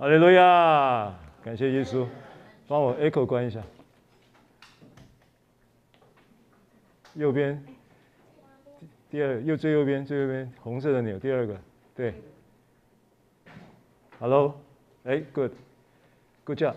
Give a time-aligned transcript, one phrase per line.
[0.00, 1.14] 哈利路亚！
[1.44, 2.06] 感谢耶稣，
[2.66, 3.60] 帮我 echo 关一下。
[7.12, 7.62] 右边，
[9.10, 11.54] 第二右最右边最右边红色的钮，第二个，
[11.94, 12.14] 对。
[14.18, 14.54] Hello，
[15.04, 16.74] 哎，Good，Good job。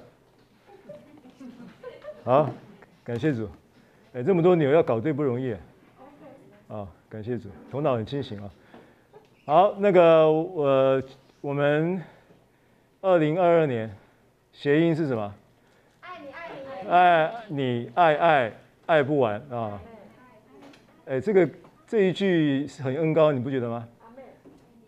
[2.25, 2.49] 好，
[3.05, 3.47] 感谢主。
[4.11, 5.59] 哎，这么多钮要搞对不容易啊。
[6.67, 8.51] 啊，感谢主，头脑很清醒啊。
[9.45, 11.01] 好，那个我
[11.39, 12.03] 我们
[13.03, 13.93] 二零二二年
[14.53, 15.35] 谐音是什么？
[15.99, 16.49] 爱你爱
[16.79, 18.53] 你爱你爱爱
[18.85, 19.77] 爱不完啊！
[21.07, 21.49] 哎，这个
[21.85, 23.85] 这一句很恩高，你不觉得吗？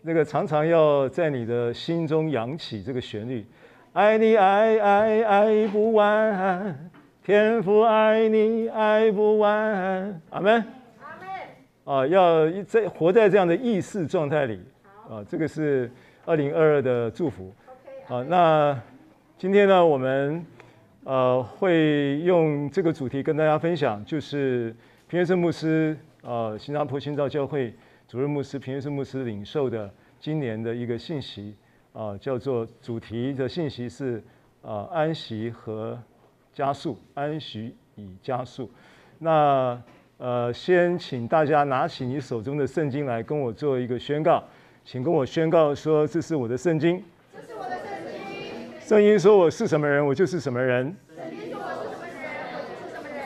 [0.00, 3.44] 那个常常要在你的心中扬起这个旋律，
[3.92, 6.90] 爱你爱爱爱不完，
[7.22, 10.64] 天父爱你爱不完，阿门。
[11.84, 14.58] 啊，要在活在这样的意识状态里，
[15.06, 15.90] 啊，这个是
[16.24, 17.54] 二零二二的祝福。
[18.08, 18.80] 啊，那
[19.36, 20.46] 今天呢，我们
[21.02, 24.70] 呃会用这个主题跟大家分享，就是
[25.08, 27.74] 平原生牧师，呃，新加坡新造教会
[28.06, 31.56] 主任牧师平原生牧师领受的今年的一个信息，
[31.92, 34.22] 啊，叫做主题的信息是
[34.62, 36.00] 啊安息和
[36.54, 38.70] 加速，安息与加速。
[39.18, 39.82] 那
[40.18, 44.44] 呃，先请大家拿起你手中的圣经来跟我做一个宣告，
[44.84, 47.02] 请跟我宣告说：“这是我的圣经。”
[47.34, 47.75] 这是我的
[48.86, 49.18] 圣经。
[49.18, 50.94] 说我是什么人，我就是什么人。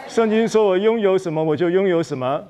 [0.09, 2.43] 圣经说我拥有什么，我就拥有什么。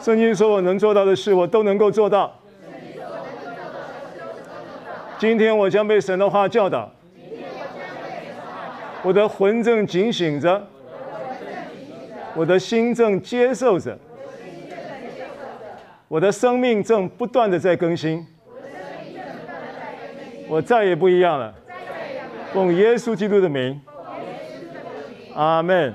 [0.00, 2.32] 圣经说我能做到的事，我都能够做到。
[5.18, 6.88] 今天我将被神的话教导。
[9.02, 10.64] 我的魂正警醒着。
[12.34, 13.98] 我的心正接受着，
[16.06, 18.24] 我的生命正不断的在更新，
[20.48, 21.54] 我再也不一样了。
[22.52, 23.78] 奉耶稣基督的名，
[25.34, 25.92] 阿门。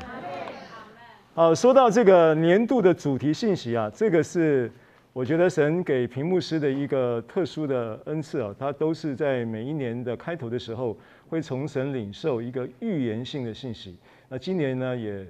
[1.34, 4.72] 好，说到这个年度的主题信息啊，这个是
[5.12, 10.96] 我觉得神给平牧师的一个特殊的恩赐啊，他都是在每一年的开头的时候
[11.28, 13.97] 会从神领受一个预言性的信息。
[14.30, 15.25] 那今年呢也。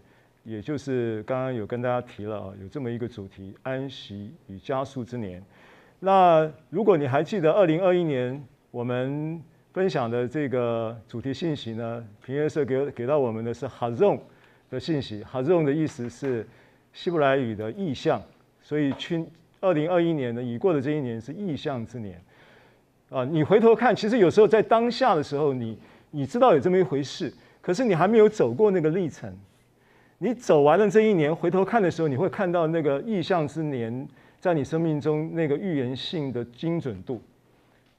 [0.45, 5.41] 也就是刚刚有跟大家提了啊，有这么一个主题“安息与加速之年”。
[6.01, 9.39] 那如果你还记得二零二一年我们
[9.71, 14.19] 分享的这个主题信息呢，平原社给给到我们的是 “Hazon”
[14.67, 16.43] 的信息，“Hazon” 的意思是
[16.91, 18.19] 希伯来语的意象，
[18.63, 19.23] 所以去
[19.61, 22.19] 二零二一年呢，已过的这一年是意象之年
[23.11, 23.23] 啊。
[23.23, 25.77] 你回头看，其实有时候在当下的时候，你
[26.09, 29.31] 你知道有这么一回事，可是你还没有走过那个历程。
[30.17, 34.07] 你走完了这一年，回头看的时候，你会看到那个意象之年
[34.39, 37.21] 在你生命中那个预言性的精准度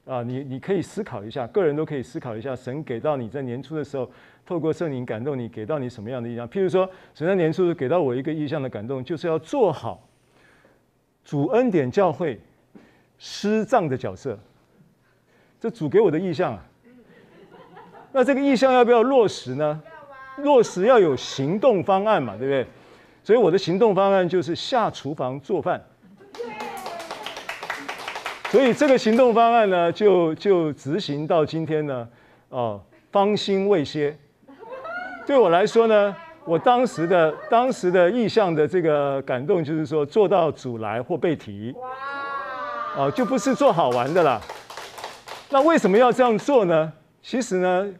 [0.05, 0.21] 啊！
[0.23, 4.09] 你你可以思考一下，个人都可以思考一下，神给到你在年初的时候，
[4.45, 6.47] 透过圣灵感动你，给到你什么样的意象？
[6.47, 10.07] 譬如说，神在年初给到我一个意象的感动，就是要做好
[11.23, 12.39] 主恩典教会
[13.17, 14.37] 师葬的角色。
[15.59, 16.63] 这主给我的意象啊，
[18.11, 19.81] 那这个意象要不要落实呢？
[20.37, 22.67] 落实要有行动方案嘛，对不对？
[23.23, 25.83] 所以我的行动方案就是下厨房做饭。
[28.51, 32.07] 所以这个行动方案呢，就就执行到今天呢，
[32.49, 34.17] 哦，方兴未歇。
[35.25, 41.75] 对我来说呢，我当时的当时的意向的这个感动，就是说做到主来或被提。
[42.95, 44.41] 哦，就不是做好玩的啦。
[45.49, 46.91] 那为什么要这样做呢？
[47.21, 47.93] 其实呢。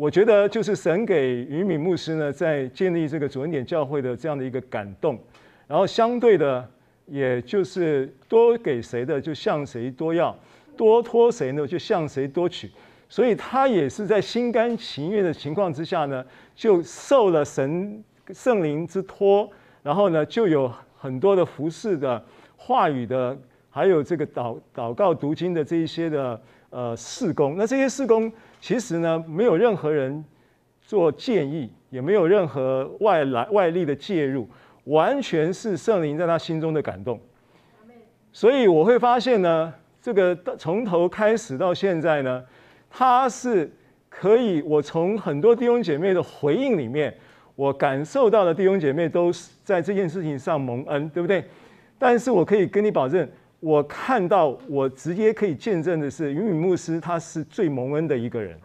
[0.00, 5.18] 我觉得就是神给于敏牧师呢，在建立这个主恩典教会的这样的一个感动，
[5.66, 6.64] 然后相对的，
[7.08, 10.36] 也就是多给谁的就向谁多要，
[10.76, 12.70] 多托谁呢就向谁多取，
[13.08, 16.24] 所以他也是在心甘情愿的情况之下呢，
[16.54, 18.02] 就受了神
[18.32, 19.50] 圣灵之托，
[19.82, 22.22] 然后呢就有很多的服事的
[22.56, 23.36] 话语的，
[23.70, 26.40] 还有这个祷祷告读经的这一些的
[26.70, 28.30] 呃事工，那这些事工。
[28.60, 30.24] 其实呢，没有任何人
[30.82, 34.48] 做建议，也没有任何外来外力的介入，
[34.88, 37.20] 完全是圣灵在他心中的感动。
[38.32, 42.44] 所以我会发现呢，这个从头开始到现在呢，
[42.90, 43.70] 他是
[44.08, 47.14] 可以，我从很多弟兄姐妹的回应里面，
[47.56, 51.44] 我感受到的弟兄姐妹都是在这件事情上蒙恩，对不对？
[51.98, 53.28] 但是我可以跟你保证。
[53.60, 58.56] 我看到，我直接可以见证的是，云敏牧师他是最蒙恩的一个人，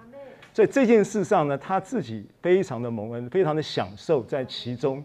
[0.53, 5.03] 在这件事上呢，他自己非常的蒙恩，非常的享受在其中，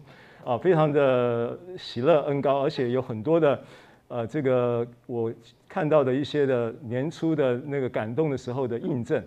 [0.48, 3.60] 啊，非常的喜乐恩高，而且有很多的
[4.08, 5.30] 呃，这个我
[5.68, 9.22] 看到的一些的年初的那个感动的时候的印证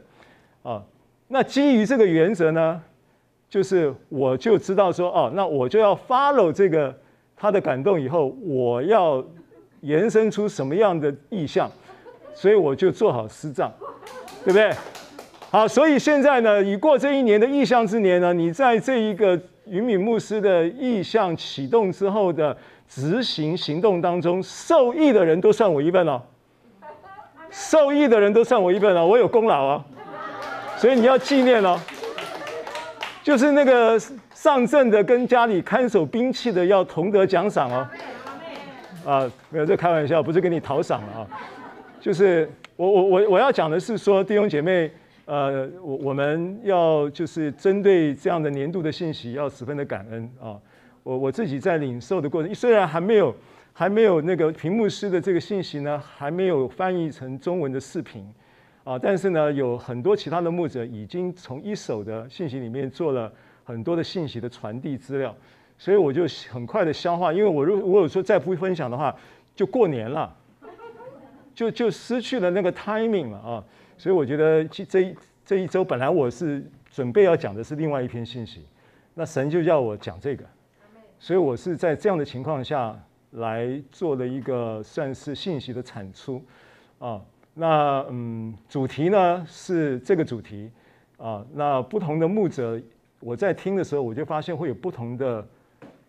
[0.63, 0.83] 啊。
[1.27, 2.81] 那基于这个原则呢，
[3.47, 6.91] 就是我就知道说，哦，那我就要 follow 这个
[7.37, 9.23] 他的感动以后，我要
[9.81, 11.69] 延伸出什么样的意向，
[12.33, 13.71] 所以我就做好司帐，
[14.43, 14.73] 对不对？
[15.51, 22.55] 好，所以现在呢，已过这一年的意象之年呢，你在这一个云敏牧师的意向启动之后的
[22.87, 26.21] 执行行动当中，受益的人都算我一份哦，
[27.49, 29.85] 受益的人都算我一份哦，我有功劳啊，
[30.77, 31.79] 所以你要纪念哦，
[33.23, 33.97] 就是那个
[34.33, 37.87] 上阵的跟家里看守兵器的要同得奖赏哦，
[39.05, 41.27] 啊，没有这开玩笑，不是跟你讨赏了啊，
[42.01, 44.91] 就是我我我我要讲的是说弟兄姐妹。
[45.31, 50.59] 呃，我我们要就是针对这样的年度的信息，要十分的感恩啊！
[51.03, 53.33] 我我自己在领受的过程，虽然还没有
[53.71, 58.29] 还没有那个平牧师的这个信息呢，还没有翻译成中文的视频
[58.83, 63.31] 啊，但是呢，有很多其他的牧者已经从一手的信息里面做了
[63.63, 65.33] 很多的信息的传递资料，
[65.77, 69.15] 所以我就很快的消化，因为我如果我有说再不分享的话，
[69.55, 70.35] 就过年了，
[71.55, 73.63] 就就失去了那个 timing 了啊！
[74.01, 75.15] 所以我觉得这一
[75.45, 78.65] 这一周本来我是准备要讲的是另外一篇信息，
[79.13, 80.43] 那神就叫我讲这个，
[81.19, 82.99] 所以我是在这样的情况下
[83.29, 86.43] 来做了一个算是信息的产出
[86.97, 87.21] 啊。
[87.53, 90.71] 那嗯，主题呢是这个主题
[91.17, 91.45] 啊。
[91.53, 92.81] 那不同的牧者
[93.19, 95.47] 我在听的时候，我就发现会有不同的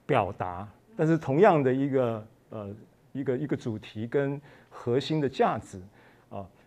[0.06, 0.67] 表达，
[0.97, 2.75] 但是同样的一个呃
[3.12, 4.41] 一个一个主题跟
[4.71, 5.79] 核心的价值。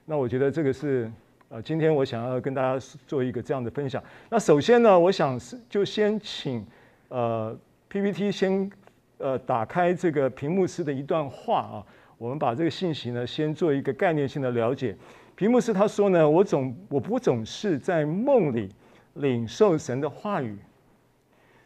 [0.08, 1.12] 那我觉得这个是
[1.50, 4.04] 呃，今天我想要跟大家做一个这样的分享。
[4.30, 6.64] 那首先呢，我想是就先请
[7.10, 7.58] 呃
[7.90, 8.70] PPT 先
[9.18, 11.86] 呃打开这个屏幕师的一段话啊，
[12.20, 14.96] 我们把这个信息呢先做一个概念性的了解。
[15.36, 18.70] 屏幕师他说呢，我总我不总是在梦里
[19.16, 20.56] 领受神的话语，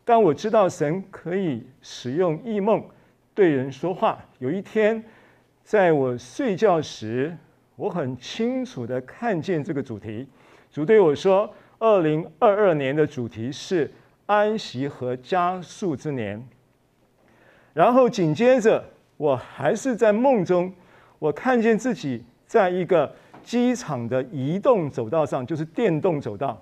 [0.06, 2.82] 但我知道神可以使用异梦
[3.34, 4.18] 对人说话。
[4.38, 5.04] 有一天，
[5.62, 7.36] 在我睡觉时。
[7.80, 10.28] 我很清楚地看见这个主题，
[10.70, 11.50] 主对我说
[11.80, 13.90] ：“二零二二年的主题是
[14.26, 16.46] 安息和加速之年。”
[17.74, 18.84] 然后紧接着，
[19.16, 20.74] 我还是在梦中，
[21.20, 23.10] 我看见自己在一个
[23.42, 26.62] 机场的移动走道上，就是电动走道。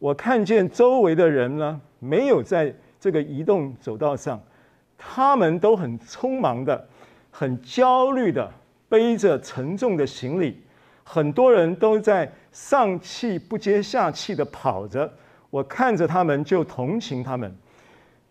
[0.00, 4.42] 我看见周围的人呢，没有在这个移动走道上，
[4.98, 6.88] 他们都很匆忙的，
[7.30, 8.50] 很焦虑的。
[8.92, 10.60] 背着沉重的行李，
[11.02, 15.10] 很多人都在上气不接下气地跑着。
[15.48, 17.56] 我看着他们就同情他们，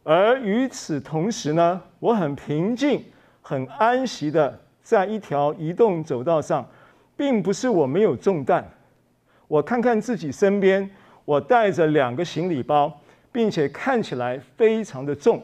[0.04, 3.04] 而与此同时呢，我很平静、
[3.42, 6.64] 很安息地在一条移动走道上，
[7.18, 8.64] 并不是我没有重担。
[9.48, 10.88] 我看看自己身边，
[11.26, 15.42] 我带着两个行李包，并且看起来非常的重，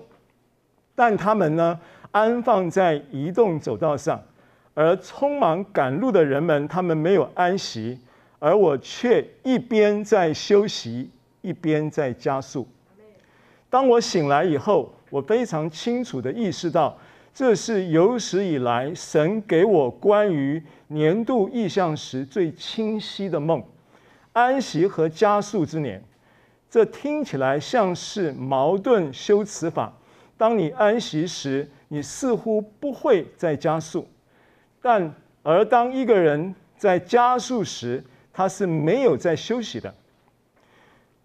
[0.94, 1.80] 但他们呢，
[2.12, 4.22] 安放在移动走道上。
[4.78, 8.00] 而匆忙赶路的人们，他们没有安息，
[8.38, 11.10] 而我却一边在休息，
[11.42, 12.68] 一边在加速。
[13.72, 16.96] 当我醒来以后，我非常清楚地意识到，
[17.34, 23.64] 这是有史以来神给我关于年度意象时最清晰的梦。
[24.32, 26.00] 安息和加速之年，
[26.70, 29.92] 这听起来像是矛盾修辞法。
[30.38, 34.08] 当你安息时，你似乎不会再加速。
[34.88, 35.14] 但
[35.44, 38.02] 而当一个人在加速时，
[38.32, 39.94] 他是没有在休息的。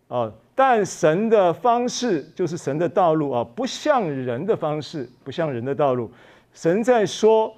[0.09, 6.11] 哦，但神的方式就是神的道路啊，不像人的方式，不像人的道路。
[6.52, 7.54] 神在说，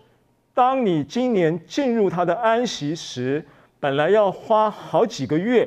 [0.52, 3.42] 当你今年进入他的安息时，
[3.80, 5.66] 本来要花好几个月、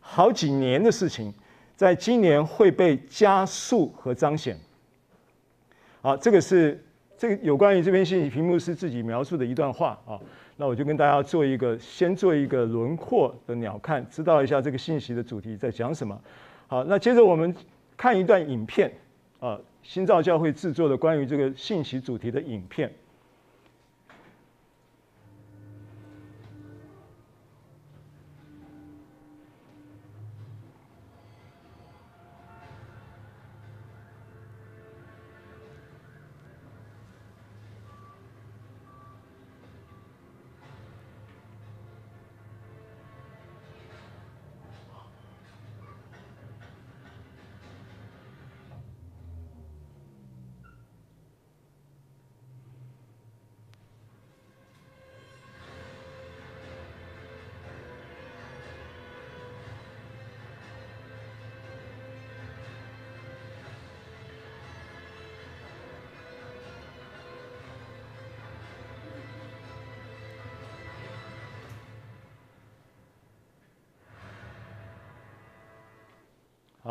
[0.00, 1.32] 好几年的事情，
[1.76, 4.58] 在今年会被加速和彰显。
[6.02, 6.84] 好，这个是。
[7.18, 10.16] 这个有关于这篇信息，屏幕是自己描述的一段话啊，
[10.56, 16.16] 那我就跟大家做一个先做一个轮廓的鸟瞰，知道一下这个信息的主题在讲什么。
[16.68, 17.52] 好，那接着我们
[17.96, 18.92] 看一段影片
[19.40, 22.88] 啊，新造教会制作的关于这个信息主题的影片。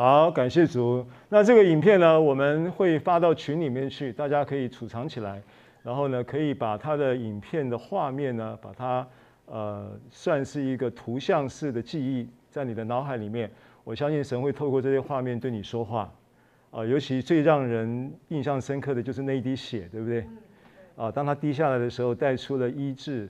[0.10, 1.06] 好，感谢主。
[1.28, 5.44] 那这个影片呢，我们会发到群里面去，大家可以储藏起来。
[5.84, 9.06] 然后呢，可以把它的影片的画面呢，把它
[9.48, 13.52] 呃算是一个图像式的记忆在你的脑海里面。
[13.84, 16.10] 我相信神会透过这些画面对你说话。
[16.72, 20.26] 啊，尤其最让人印象深刻的就是那一滴血，对不对？
[20.96, 23.28] 啊，当它滴下来的时候，带出了医治、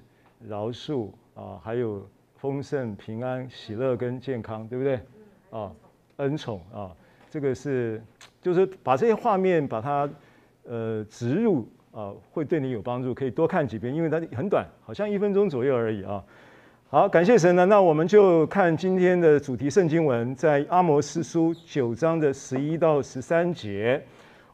[0.48, 5.00] 饶恕啊，还有丰盛、平安、喜乐跟健康，对不对？
[5.50, 5.72] 啊。
[6.18, 6.92] 恩宠啊，
[7.30, 8.02] 这个是，
[8.42, 10.10] 就是把这些画面把它
[10.66, 16.24] 呃植入啊，会对你有帮助，可以多看几遍，因为它很短，好像一分钟左右而已啊。
[16.90, 24.02] 好，感谢神呢，那我们就看今天的主题圣经文，在阿摩斯书九章的十一到十三节，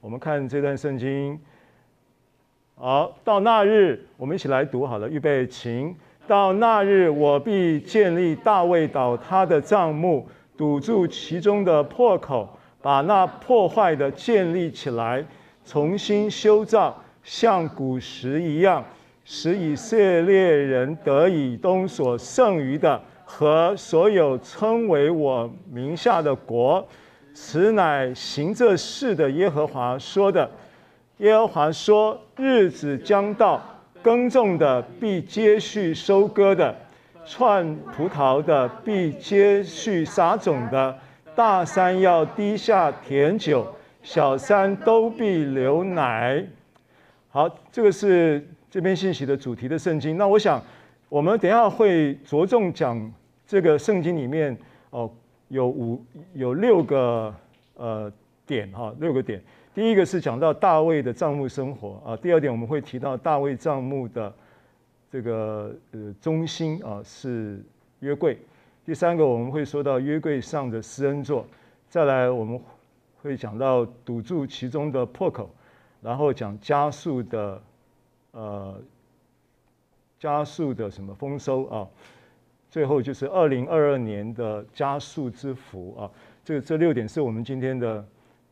[0.02, 1.40] 我们看这段圣经。
[2.76, 5.96] 好，到那日，我们一起来读好了，预备，请。
[6.26, 10.28] 到那日，我必建立大卫倒塌的帐幕。
[10.56, 12.48] 堵住其中的破口，
[12.82, 15.26] 把那破坏的建立起来，
[15.66, 18.84] 重新修造，像古时一样，
[19.26, 26.86] 使以色列人得以东所剩余的和所有称为我名下的国。
[27.34, 30.50] 此乃行这事的耶和华说的。
[31.18, 33.62] 耶和华说：日子将到，
[34.02, 36.76] 耕种的必接续收割的。
[37.26, 40.98] 串葡萄的必接续撒种的，
[41.34, 43.66] 大山要滴下甜酒，
[44.02, 46.46] 小山都必流奶。
[47.30, 50.18] 好，这个是这篇信息的主题的圣经。
[50.18, 50.62] 那我想，
[51.08, 53.12] 我们等下会着重讲
[53.48, 54.56] 这个圣经里面
[54.90, 55.10] 哦，
[55.48, 56.04] 有五
[56.34, 57.34] 有六个
[57.76, 58.12] 呃
[58.46, 59.42] 点哈，六个点。
[59.74, 64.32] 第一个是讲到大卫的帐幕生活啊，第二点我们会提到大卫帐幕的。
[65.14, 67.64] 这个呃中心啊是
[68.00, 68.36] 约柜，
[68.84, 71.46] 第三个我们会说到约柜上的施恩座，
[71.88, 72.60] 再来我们
[73.22, 75.48] 会讲到堵住其中的破口，
[76.02, 77.62] 然后讲加速的
[78.32, 78.76] 呃
[80.20, 81.88] 加速的什么丰收啊，
[82.72, 86.10] 最后就是二零二二年的加速之福啊，
[86.44, 88.06] 这这六点是我们今天的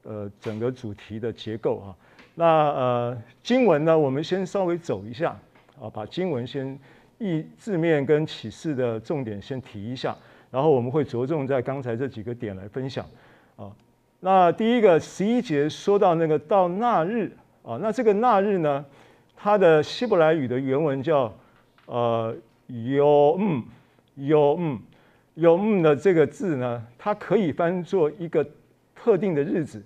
[0.04, 1.98] 呃整个主题的结构啊，
[2.36, 5.36] 那呃经文呢我们先稍微走一下。
[5.82, 6.80] 啊，把经文先
[7.18, 10.16] 译字面跟启示的重点先提一下，
[10.52, 13.04] 然后我们会着重在刚才这几个点来分享。
[13.56, 13.72] 啊，
[14.20, 18.86] 那第一个十一节说到那个到那日啊，那这个那日呢，
[19.36, 21.34] 它的希伯来语的原文叫
[21.88, 22.36] 呃
[22.70, 23.64] Yom
[24.20, 24.80] Yom
[25.36, 28.48] Yom 的这个字呢，它可以翻作一个
[28.94, 29.82] 特定的日子，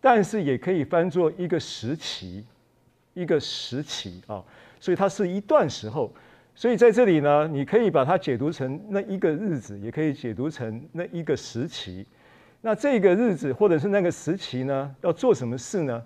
[0.00, 2.42] 但是也可以翻作一个时期，
[3.12, 4.42] 一个时期啊。
[4.86, 6.12] 所以它是一段时候，
[6.54, 12.06] 所以在这里呢，你可以把它解读成那一个日子，也可以解读成那一个时期。
[12.60, 16.00] 那这个日子或者是那个时期呢，要做什么事呢？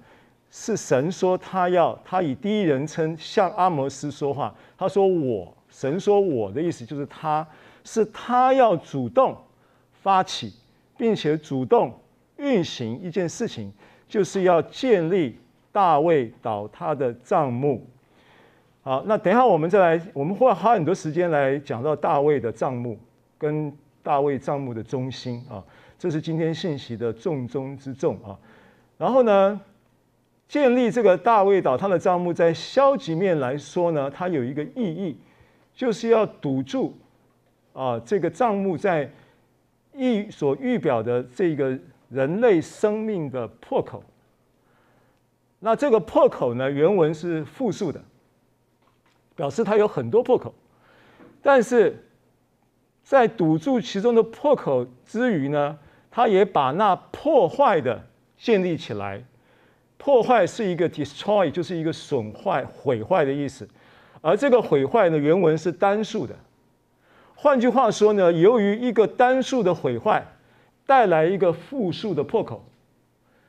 [0.50, 4.54] 是神说他要，他以第一人称向阿摩斯说话。
[4.78, 7.46] 他说我，神说我的意思就是他
[7.84, 9.37] 是他要主动
[10.00, 10.54] 发起，
[10.96, 11.92] 并且主动
[12.38, 13.70] 运行一件事情，
[14.08, 15.38] 就是要建立
[15.70, 17.87] 大卫倒塌的帐幕。
[18.82, 22.99] 好，那等一下我们再来，我们会花很多时间来讲到大卫的账目
[23.37, 23.70] 跟
[24.02, 25.62] 大卫账目的中心啊，
[25.99, 28.32] 这是今天信息的重中之重啊。
[28.96, 29.60] 然后呢，
[30.49, 35.18] 建立这个大卫倒塌的账目，在消极面来说呢，它有一个意义，
[35.75, 36.96] 就是要堵住
[37.75, 39.10] 啊这个账目在
[39.92, 44.02] 预所预表的这个人类生命的破口。
[45.58, 48.02] 那这个破口呢，原文是复数的。
[49.40, 50.54] 表示它有很多破口，
[51.40, 51.97] 但是
[53.02, 55.78] 在堵住其中的破口之余呢，
[56.11, 58.04] 它也把那破坏的
[58.37, 59.25] 建立起来。
[59.97, 63.66] 破坏是一个 destroy，就是一个损坏、毁坏的意思。
[64.20, 66.37] 而这个毁坏呢，原文是单数的。
[67.35, 70.23] 换句话说呢，由于一个单数的毁坏
[70.85, 72.62] 带来一个复数的破口，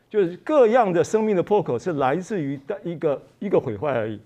[0.10, 4.18] 就是各样的生命的破口是来自于一个一个毁坏而已。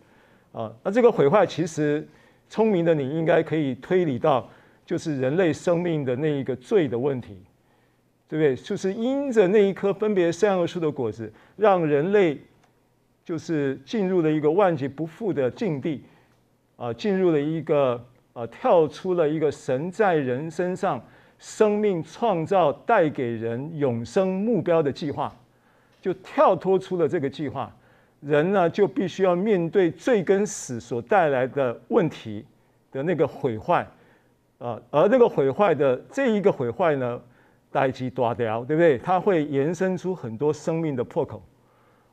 [0.55, 2.07] 啊，那这个毁坏其实，
[2.47, 4.49] 聪明的你应该可以推理到，
[4.85, 7.37] 就是人类生命的那一个罪的问题，
[8.29, 8.55] 对不对？
[8.55, 12.39] 就是因着那一颗分别善恶树的果子，让人类
[13.25, 16.01] 就是进入了一个万劫不复的境地，
[16.77, 21.05] 啊，进入了一个啊，跳出了一个神在人身上
[21.37, 25.35] 生命创造带给人永生目标的计划，
[26.01, 27.69] 就跳脱出了这个计划。
[28.25, 32.43] 人呢，就必须要面对罪跟死所带来的问题
[32.91, 33.87] 的那个毁坏，
[34.57, 37.21] 啊，而那个毁坏的这一个毁坏呢，
[37.71, 38.97] 代志大条，对不对？
[38.97, 41.39] 它会延伸出很多生命的破口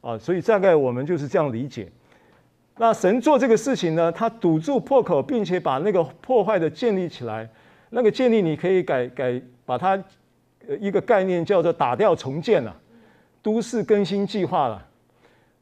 [0.02, 1.90] 啊，所以大概我们就是这样理解。
[2.76, 7.49] 那神做这个事情呢，他堵住破口，并且把那个破坏的建立起来。
[7.88, 9.99] 那个建立你可以改改，把它
[10.78, 12.76] 一个概念叫做打掉重建了，
[13.42, 14.87] 都市更新计划了。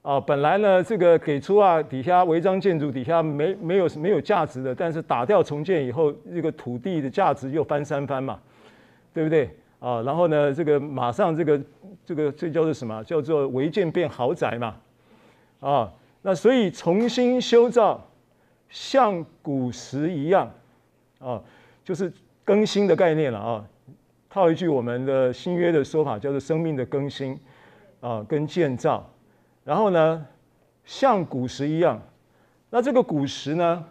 [0.02, 8.40] 啊本来呢，这个给出啊，底下违章建筑底下没没有没有价值的，但是打掉重建以后，这个土地的价值又翻三番嘛，
[9.12, 9.50] 对不对？
[9.78, 11.60] 啊，然后呢，这个马上这个
[12.04, 13.02] 这个这叫做什么？
[13.04, 14.76] 叫做违建变豪宅嘛，
[15.60, 15.92] 啊，
[16.22, 18.02] 那所以重新修造，
[18.70, 20.50] 像古时一样，
[21.18, 21.42] 啊，
[21.84, 22.10] 就是
[22.42, 23.64] 更新的概念了啊。
[24.30, 27.38] 套一句我们的新约的说法，叫做生命的更新，
[28.00, 29.06] 啊，跟建造。
[29.64, 30.26] 然后呢，
[30.84, 32.00] 像古时一样，
[32.70, 33.84] 那这个古时呢，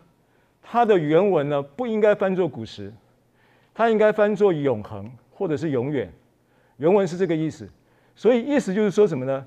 [0.62, 2.92] 它的原文呢不应该翻作古时，
[3.74, 6.12] 它应该翻作永恒或者是永远。
[6.78, 7.70] 原文是这个意思，
[8.16, 9.46] 所以意思就是说什么呢？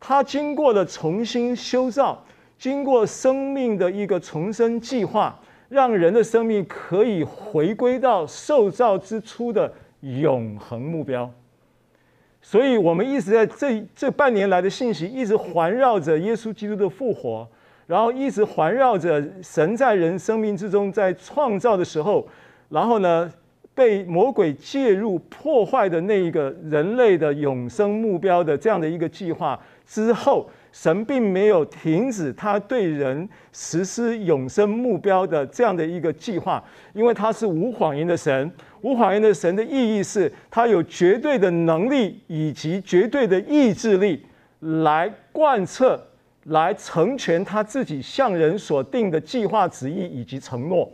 [0.00, 2.24] 它经过了重新修造，
[2.56, 11.28] 经过生命的一个重生计划，让人的生命可以回归到受造之初的永恒目标。
[12.50, 17.46] 所以，我们一直在这这半年来的信息，一直环绕着耶稣基督的复活，
[17.86, 22.26] 然后一直环绕着神在人生命之中在创造的时候，
[22.70, 23.30] 然后呢，
[23.74, 30.48] 被魔鬼介入破坏的那一个人类的永生目标的这样的一个计划之后，
[30.80, 38.48] 神并没有停止他对人实施永生目标的这样的一个计划，因为他是无谎言的神。
[38.82, 44.24] 无谎言的神的意义是，他有绝对的能力以及绝对的意志力，
[44.60, 46.00] 来贯彻、
[46.44, 50.88] 来成全他自己向人所定的计划、旨意以及承诺。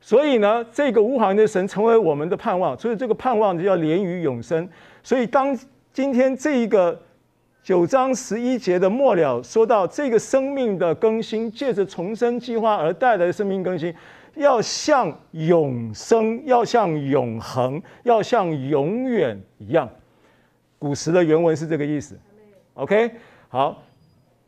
[0.00, 4.68] 所以呢，这个无谎言的神成为我们的盼望，所以这个盼望就要连于永生。
[5.04, 5.56] 所以当
[5.92, 7.00] 今天这一个
[7.68, 13.94] 九章十一节的末了说到这个生命的更新，借着重生计划而带来的生命更新。
[14.36, 19.86] 要像永生，要像永恒，要像永远一样。
[20.78, 22.18] 古时的原文是这个意思。
[22.72, 23.10] OK，
[23.50, 23.82] 好，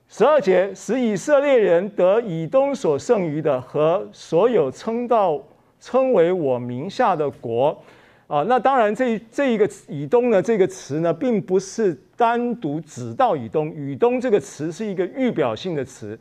[0.09, 5.39] 十二节，使以色列人得以东所剩余的和所有称到
[5.79, 7.85] 称为我名下的国。
[8.31, 13.75] 啊，那当然这这一个以东呢，这个词呢，并不是单独指到以东。
[13.75, 16.17] 以东这个词是一个预表性的词。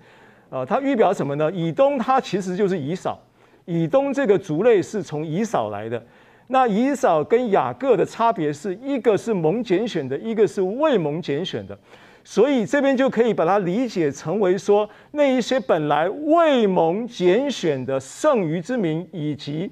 [0.50, 1.52] 啊，它预表什么呢？
[1.52, 3.22] 以东它其实就是以扫。
[3.66, 6.04] 以东这个族类是从以扫来的，
[6.48, 11.78] 那以扫跟雅各的差别是一个是蒙拣选的，一个是未蒙拣选的，
[12.24, 19.72] 所以这边就可以把它理解成为说，那一些本来未蒙拣选的剩余之民，以及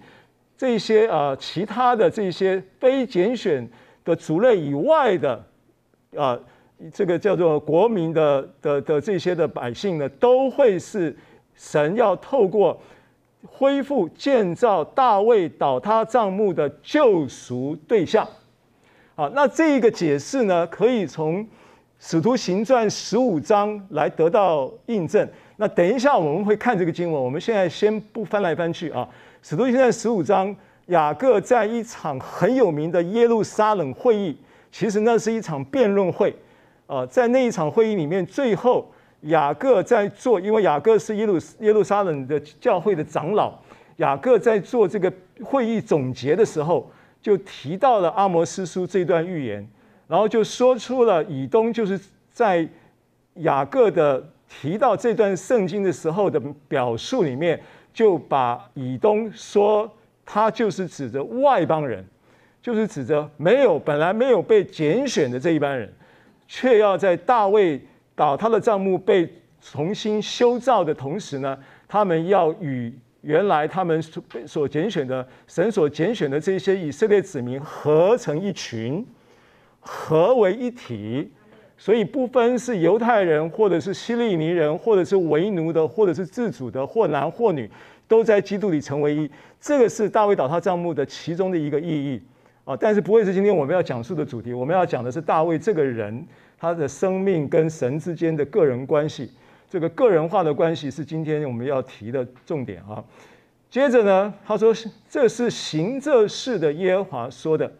[0.57, 3.69] 这些啊其他的这些非拣选
[4.03, 5.45] 的族类以外的
[6.15, 6.37] 啊，
[6.91, 11.15] 这个叫做国民的的的这些的百姓呢，都会是
[11.53, 12.79] 神要透过。
[13.49, 18.27] 恢复建造大卫倒塌帐幕的救赎对象，
[19.15, 21.47] 好，那这一个解释呢，可以从
[21.99, 25.25] 使徒行传十五章来得到印证。
[25.55, 29.07] 那等一下我们会看这个经文，我们现在先不翻来翻去啊。
[29.41, 30.55] 使徒行传十五章，
[30.87, 34.37] 雅各在一场很有名的耶路撒冷会议，
[34.71, 36.35] 其实那是一场辩论会
[36.85, 38.91] 啊，在那一场会议里面，最后。
[39.21, 43.51] 雅各在做，因为雅各是耶路耶路撒冷的教会的长老。
[43.97, 45.11] 雅各在做这个
[45.43, 46.87] 会议总结的时候，
[47.19, 49.67] 就提到了阿摩斯书这段预言，
[50.07, 51.99] 然后就说出了以东就是
[52.31, 52.65] 在
[53.37, 57.59] 雅各的提到这段圣经的时候的表述里面，
[57.97, 59.91] 就把以东说
[60.23, 62.05] 他就是指着外邦人，
[62.61, 65.91] 就是指着没有本来没有被拣选的这一班人，
[66.47, 67.81] 却要在大卫。
[68.13, 69.31] 倒塌的帐幕被
[69.61, 71.57] 重新修造的同时呢，
[71.87, 79.05] 他们要与原来他们所所拣选的神所拣选的这些以色列子民合成一群，
[79.79, 81.31] 合为一体，
[81.77, 87.69] 所以不分是犹太人，或者是希利尼人，或者是为奴的，或者是自主的，或男或女，
[88.07, 89.29] 都在基督里成为一。
[89.61, 92.21] 这个是大卫倒塌帐幕的其中的一个意义
[92.65, 94.53] 啊，但是不会是今天我们要讲述的主题。
[94.53, 96.25] 我们要讲的是大卫这个人。
[96.59, 99.29] 他的生命跟神之间的个人关系，
[99.69, 102.97] 这个个人化的关系是今天我们要提的重点啊。
[103.69, 104.73] 接着呢，他说
[105.07, 107.71] ：“这是行这事的耶和华说的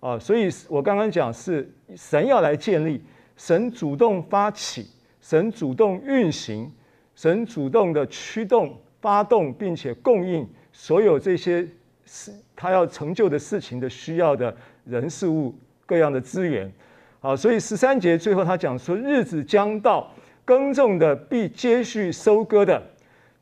[0.00, 3.00] 啊。”所以我刚刚讲是神要来建立，
[3.36, 4.88] 神主动发起，
[5.20, 6.72] 神主动运行，
[7.14, 11.66] 神主动的驱动、发动，并且供应所有这些
[12.04, 16.72] 事他要成就的事情的需要的人事物各样的资源。
[17.20, 20.10] 好，所以十三节最后他讲说，日子将到，
[20.44, 22.82] 耕种的必接续收割的，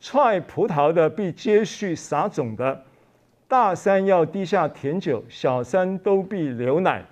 [0.01, 2.85] 踹葡萄的必接续撒种的。
[3.47, 7.05] 大山要滴下甜酒，小山都必流奶。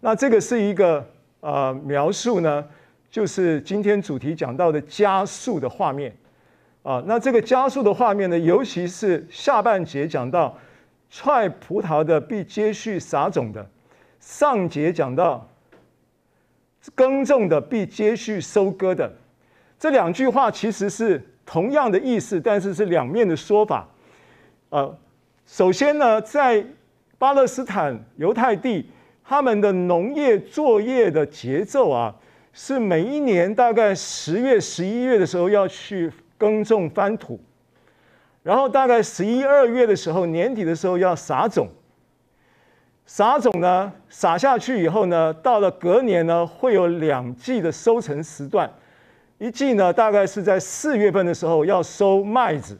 [0.00, 1.06] 那这个是一个
[1.40, 2.64] 呃描述呢，
[3.10, 6.14] 就是今天主题讲到的加速的画面
[6.82, 7.02] 啊。
[7.06, 10.56] 那这个加速的画面呢，尤其是下半节讲到
[11.10, 13.66] 踹葡萄的必接续撒种的，
[14.20, 15.48] 上节讲到
[16.94, 19.12] 耕种的必接续收割的。
[19.78, 23.88] 这两句话其实是同样的意思，但是是两面的说法
[24.70, 24.90] 啊。
[25.46, 26.66] 首先呢，在
[27.16, 28.90] 巴勒斯坦犹太地，
[29.28, 32.14] 他们的农业作业的节奏啊，
[32.54, 37.38] 是每一年大概十月、十一月的时候要去耕种翻土，
[38.42, 41.68] 然后大概十一二月的时候，年底的时候要撒种。
[43.04, 48.70] 撒种呢，撒下去以后呢，到了隔年呢，会有两季的收成时段，
[49.36, 52.78] 一季呢大概是在四月份的时候要收麦子，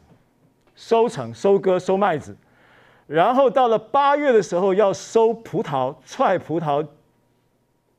[0.73, 2.35] 收成、收割、收麦子。
[3.09, 6.85] 然后到了八月的时候要收葡萄，踹葡萄。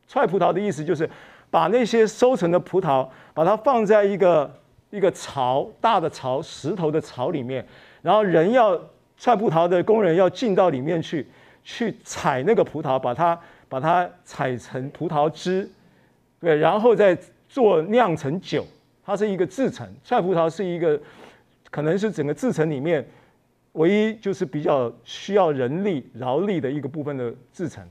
[0.07, 1.09] 踹葡萄的意思就是
[1.51, 4.49] 把那些收成的葡萄，把它放在一个
[4.91, 7.67] 一个槽，大的槽，石头的槽里面，
[8.03, 8.81] 然后人要
[9.19, 11.27] 踹葡萄的工人要进到里面去，
[11.65, 13.37] 去采那个葡萄，把它
[13.69, 15.69] 把它采成葡萄汁，
[16.41, 17.19] 对，然后再
[17.49, 18.65] 做酿成酒。
[19.05, 20.97] 它是一个制程，踹葡萄是一个，
[21.69, 23.05] 可能是整个制程里面。
[23.73, 27.87] 唯一就是比较需要人力劳力的一个部分的制程，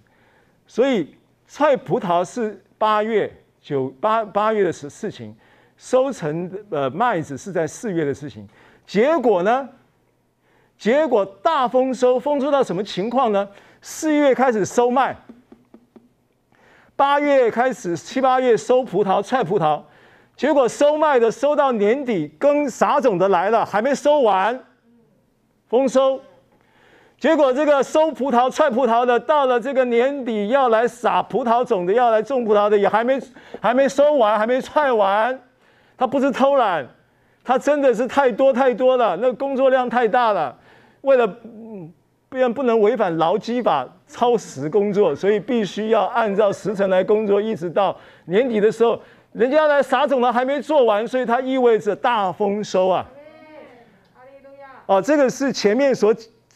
[0.68, 1.16] 所以
[1.48, 5.36] 菜葡萄是八月九八八月的事事情，
[5.78, 8.48] 收成呃麦子是在四月的事情。
[8.86, 9.70] 结果呢？
[10.78, 13.48] 结果大丰收，丰收到什么情况呢？
[13.82, 15.16] 四月开始收麦，
[16.96, 19.82] 八月开始七八月收葡萄菜葡萄，
[20.36, 24.58] 结果收麦的收到年底，耕撒种的来了，还没收完。
[25.70, 26.20] 丰收，
[27.20, 33.20] 结果这个收葡萄、踹葡萄的，到了这个年底要来撒葡萄种的，要来种葡萄的，也还没
[33.62, 35.40] 还没收完，还没踹完。
[35.96, 36.88] 他不是偷懒，
[37.44, 40.58] 他真的是太多太多了，那工作量太大了。
[41.02, 41.92] 为了嗯，
[42.30, 49.00] 不然不能违反劳基法超时工作，所以必须要按照时辰来工作，一直到年底的时候，
[49.34, 53.06] 人家来撒种的还没做完，所以它意味着大丰收啊。
[54.90, 56.12] 哦，这个是前面所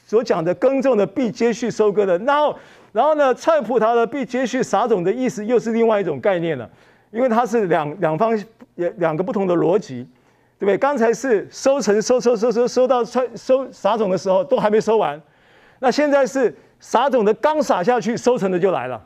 [0.07, 2.57] 所讲的耕种的必接续收割的，然后，
[2.91, 6.67] 然后呢，菜葡萄的必接续撒种的意思又是另外一种概念了，
[7.11, 8.35] 因为它是两两方
[8.73, 10.07] 也两个不同的逻辑，
[10.57, 10.75] 对不对？
[10.79, 15.21] 刚才是收成收收收收收到菜收撒种的时候都还没收完，
[15.77, 18.99] 那现在是撒种的刚撒下去，收成的就来了。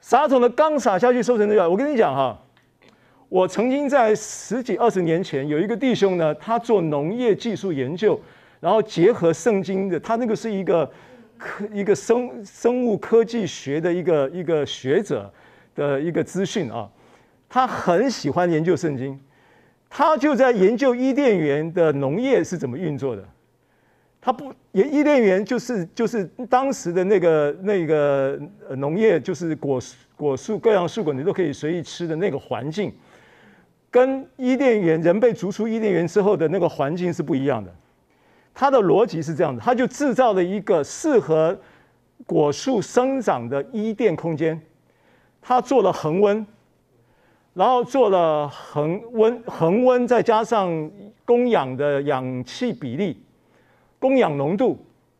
[0.00, 1.68] 撒种的刚撒下去，收成的就来。
[1.68, 2.36] 我跟你讲哈。
[3.28, 8.18] 我曾经在十几二十年前有一个弟兄呢，他做农业技术研究，
[8.60, 10.88] 然后结合圣经的，他那个是一个
[11.36, 15.28] 科一个生生物科技学的一个一个学者
[15.74, 16.88] 的一个资讯啊，
[17.48, 19.18] 他很喜欢研究圣经，
[19.90, 23.24] 他就在研究伊甸园的农业是怎么运作的，
[24.20, 28.40] 他不伊伊甸园就是就是当时的那个那个
[28.76, 29.80] 农业就是果
[30.14, 32.94] 果树各样树果你都可以随意吃的那个环境。
[33.96, 37.74] 跟伊甸园人被逐出伊甸园之后的那个环境是不一样的，
[38.52, 41.58] 它的逻辑是这样的，它就制造了一个适合
[42.26, 44.60] 果树生长的伊甸空间，
[45.40, 46.46] 它做了恒温，
[47.54, 50.90] 然后做了恒温恒温，再加上
[51.24, 53.18] 供氧的氧气比例、
[53.98, 54.78] 供氧浓度、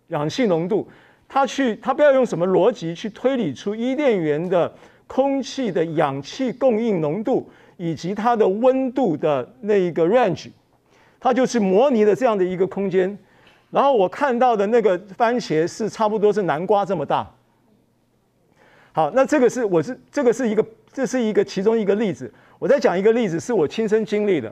[0.08, 0.86] 氧气浓度，
[1.26, 4.70] 它去它不要用什么逻辑去推理出伊甸园的
[5.06, 7.48] 空气的氧气供应浓度。
[7.76, 10.50] 以及它的温度的那一个 range，
[11.20, 13.16] 它就是模拟的这样的一个空间。
[13.70, 17.30] 然后我看到的那个番茄是差不多是南瓜这么大。
[18.92, 22.32] 好，那这个是我是这个是一个这是一个其中一个例子。
[22.58, 24.50] 我再讲一个例子，是我亲身经历的，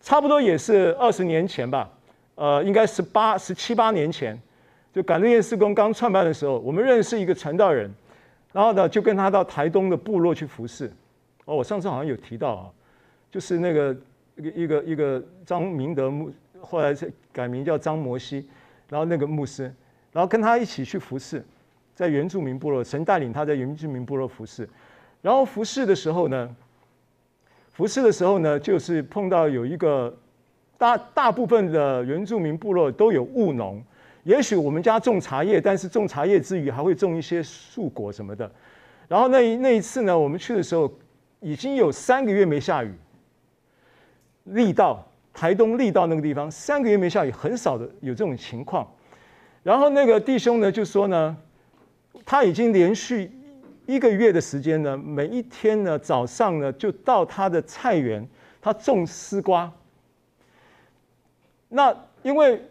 [0.00, 1.90] 差不多也是二十年前吧，
[2.36, 4.40] 呃，应该十八十七八年前，
[4.94, 7.92] 就感恩夜事工刚创办的时候，我们认识一个传道人，
[8.52, 10.88] 然后呢就跟他到台东的部落去服侍。
[11.46, 12.70] 哦，我上次好像有提到啊，
[13.30, 13.96] 就是那个
[14.36, 16.30] 一个一个一个张明德牧，
[16.60, 18.46] 后来是改名叫张摩西，
[18.88, 19.72] 然后那个牧师，
[20.12, 21.44] 然后跟他一起去服侍，
[21.94, 24.68] 在原住民部落，神带领他在原住民部落服侍，
[25.22, 26.56] 然后服侍的时候呢，
[27.72, 30.14] 服侍的时候呢，就是碰到有一个
[30.76, 33.80] 大大部分的原住民部落都有务农，
[34.24, 38.50] 也许我们家种茶叶，但是种茶叶之余还会种一些树果什么的。
[39.06, 40.92] 然后那一那一次呢，我们去的时候
[41.40, 42.92] 已经有三个月没下雨。
[44.44, 48.88] 力道，台东力道那个地方三个月没下雨，很少的有这种情况。
[49.62, 51.36] 然后那个弟兄呢就说呢，
[52.24, 53.30] 他已经连续
[53.86, 58.26] 一个月的时间呢，每一天呢早上呢就到他的菜园，
[58.60, 59.72] 他种丝瓜。
[61.68, 62.62] 那因为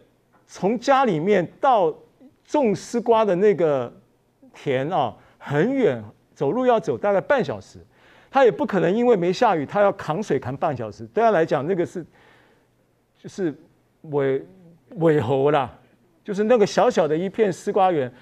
[0.46, 1.94] 从家里面到
[2.44, 3.92] 种丝瓜的那个
[4.54, 6.02] 田啊，很远，
[6.34, 7.78] 走路要走大概半小时。
[8.36, 11.06] 他也不可能因为没下雨，他要扛水扛半小时。
[11.06, 12.04] 对他来讲，那个是
[13.18, 13.54] 就是
[14.10, 14.46] 尾
[14.96, 15.72] 尾猴啦，
[16.22, 18.12] 就是那个小小的一片丝瓜园，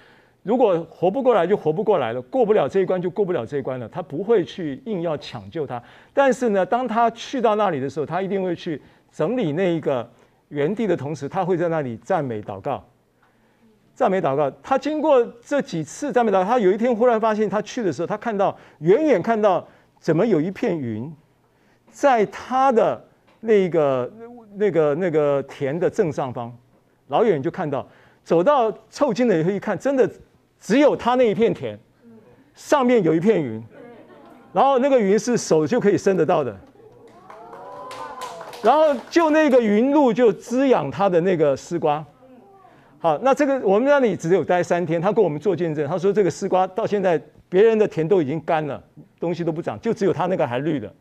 [0.45, 3.89] 如果活不过来就活不过来了，过不了这一关就过不了这一关了。
[3.89, 10.09] 他不会去硬要抢救他，但是呢，当他去到那里的时候，他一定会去整理那一个。
[10.51, 12.85] 园地的同时，他会在那里赞美祷告，
[13.93, 14.49] 赞美祷告。
[14.63, 19.67] 他经过这几次赞美祷告，他有一天忽然发现，他去的时候，他看到远远看到
[20.05, 21.11] 怎么有一片云，
[21.91, 23.03] 在他的
[23.41, 24.13] 那个
[24.55, 26.55] 那个那个田的正上方，
[27.09, 27.89] 老远就看到，
[28.23, 30.07] 走到凑近了以后一看，真的
[30.61, 31.79] 只有他那一片田，
[32.55, 33.65] 上面有一片云，
[34.53, 36.55] 然后那个云是手就可以伸得到的。
[38.63, 42.05] 然后就那个云露就滋养他的那个丝瓜，
[42.99, 48.83] 好，那这个我们那里只有待三天，他跟我们做见证，他说这个丝瓜到现在别人的田都已经干了，
[49.21, 50.93] 东西都不长，就只有他那个还绿的，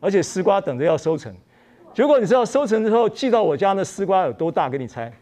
[0.00, 1.34] 而且丝瓜等着要收成，
[1.92, 4.68] 结果你知道收成之后寄到我家那丝瓜有多大？
[4.68, 5.12] 给你猜？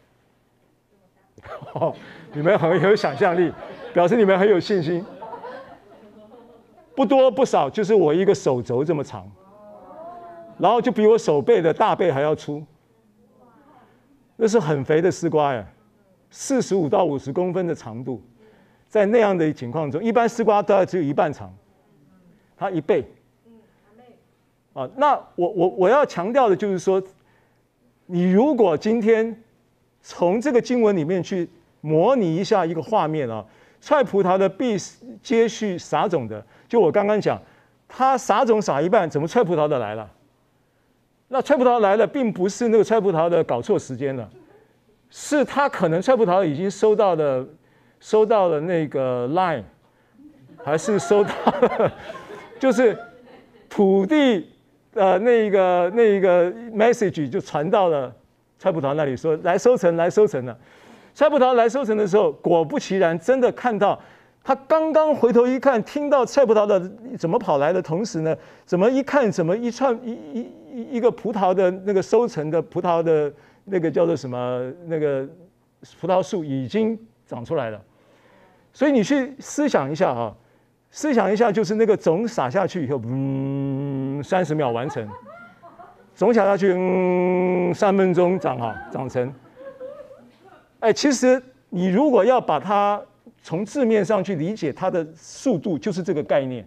[2.33, 3.53] 你们很有想象力，
[3.93, 5.05] 表示你们很有信心，
[6.95, 9.31] 不多不少，就是我一个手肘这么长。
[10.59, 12.63] 然后就比我手背的大背还要粗，
[14.37, 15.67] 那是很肥的丝瓜呀，
[16.31, 18.23] 四十五到五十公分的长度，
[18.93, 21.51] 在那样的情况中，一般丝瓜大概只有一半长，
[22.59, 23.03] 它一倍。
[24.75, 27.03] 啊，那我我我要强调的就是说，
[28.05, 29.35] 你如果今天
[30.03, 31.49] 从这个经文里面去
[31.81, 33.43] 模拟一下一个画面啊，
[33.81, 34.77] 踹葡萄的必
[35.23, 37.41] 接续撒种的，就我刚刚讲，
[37.89, 40.07] 他撒种撒一半，怎么踹葡萄的来了？
[41.29, 44.29] 那踹葡萄来了，并不是那个踹葡萄的搞错时间了，
[45.09, 47.47] 是他可能踹葡萄已经收到了，
[48.03, 49.63] 收到了那个 line，
[50.65, 51.93] 还是收到了，
[52.59, 52.99] 就是
[53.71, 54.45] 土地
[54.95, 58.13] 呃那个那个 message 就传到了
[58.59, 60.59] 蔡葡萄那里，说来收成来收成了。
[61.15, 63.97] 踹葡萄来收成的时候，果不其然，真的看到。
[64.43, 66.81] 他刚刚回头一看，听到蔡葡萄的
[67.17, 70.41] 怎么跑来的同时呢，怎么一看，怎么一串一一
[70.73, 73.33] 一一个葡萄的那个收成的葡萄的
[73.67, 75.25] 那个叫做什么那个
[76.01, 77.81] 葡萄树已经长出来了。
[78.73, 80.35] 所以你去思想一下啊，
[80.91, 85.07] 思想一下，就是那个种撒下去以后，嗯，三十秒完成；
[86.15, 89.33] 种撒下去，嗯，三分钟长好长成。
[90.81, 93.01] 哎，其实你如果要把它。
[93.45, 96.65] 从字面上去理解它的速度，就是这个概念。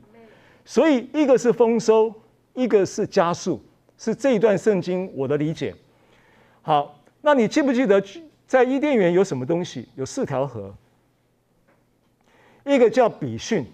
[0.65, 2.13] 所以一个是丰收，
[2.53, 3.63] 一个是加速，
[3.97, 5.73] 是这一段圣经我的理解。
[6.61, 8.03] 好，那你记不记得
[8.45, 9.87] 在伊甸园有什么东西？
[9.95, 10.75] 有四条河，
[12.65, 13.65] 一个叫比训，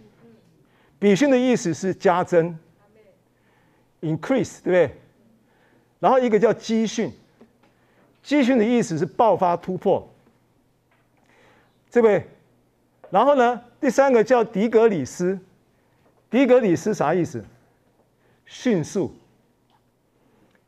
[0.99, 2.58] 比训的意思是加增
[4.01, 4.91] ，increase，对不对？
[5.99, 7.12] 然后一个叫基训，
[8.21, 10.08] 基训的意思是爆发突破，
[11.89, 12.27] 这位。
[13.10, 15.39] 然后呢，第三个叫迪格里斯，
[16.30, 17.43] 迪格里斯啥意思？
[18.45, 19.13] 迅速，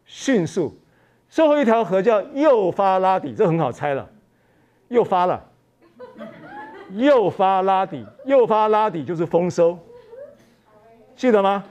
[0.05, 0.77] 迅速。
[1.29, 4.09] 最后一条河叫幼发拉底，这很好猜了，
[4.89, 5.51] 又发了，
[6.93, 9.77] 幼发拉底，幼发拉底就是丰收，
[11.15, 11.63] 记得吗？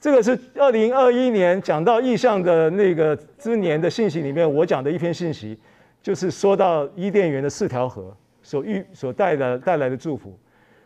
[0.00, 5.58] 这个是二零二一年讲到意象的那个之年的信息里面，我讲的一篇信息，
[6.02, 8.14] 就是说到伊甸园的四条河。
[8.44, 10.36] 所遇所带的带来的祝福，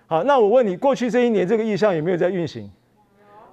[0.06, 2.70] 好，那我问你，过去这一年这个意象有没有在运行？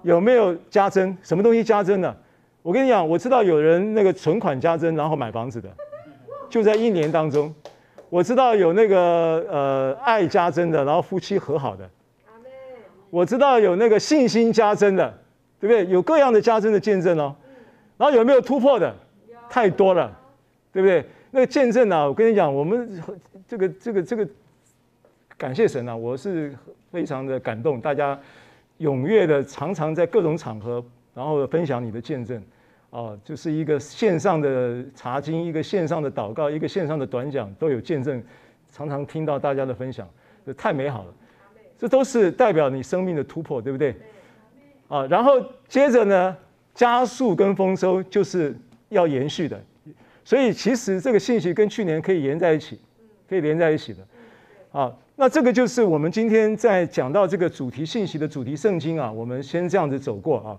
[0.02, 1.18] 有没有加增？
[1.22, 2.13] 什么东西加增呢？
[2.62, 5.70] 我跟你讲，我知道有人那个存款加增，然后买房子的，
[6.50, 7.56] 就在一年当中。
[8.13, 11.89] 我知道有那个呃爱加增的，然后夫妻和好的。
[13.10, 15.12] 我知道有那个信心加增的，
[15.60, 15.91] 对不对？
[15.91, 17.36] 有各样的加增的见证哦。
[17.97, 18.95] 然后有没有突破的？
[19.49, 20.15] 太多了，
[20.71, 21.04] 对不对？
[21.32, 23.02] 那个见证啊，我跟你讲，我们。
[23.47, 24.28] 这个这个这个，
[25.36, 25.95] 感谢神啊！
[25.95, 26.56] 我是
[26.91, 28.17] 非常的感动，大家
[28.80, 30.84] 踊跃的常常在各种场合，
[31.15, 32.41] 然后分享你的见证，
[32.93, 38.23] 哦，就是一个线上的查经，一个线上的祷告，一个线上的短讲，都有见证，
[38.71, 40.08] 常常听到大家的分享，
[40.45, 41.13] 这太美好了。
[41.75, 43.95] 这都是代表你生命的突破，对不对？
[44.89, 46.38] 啊，然后接着呢，
[46.75, 48.56] 加速跟丰收就是
[48.89, 49.60] 要延续的，
[50.23, 52.79] 所以其实这个信息跟去年可以连在一起，
[53.27, 54.79] 可以连在一起的。
[54.79, 60.53] 啊，那这个就是我们今天在讲到这个主题信息的主题圣经啊，我们先这样子走过啊。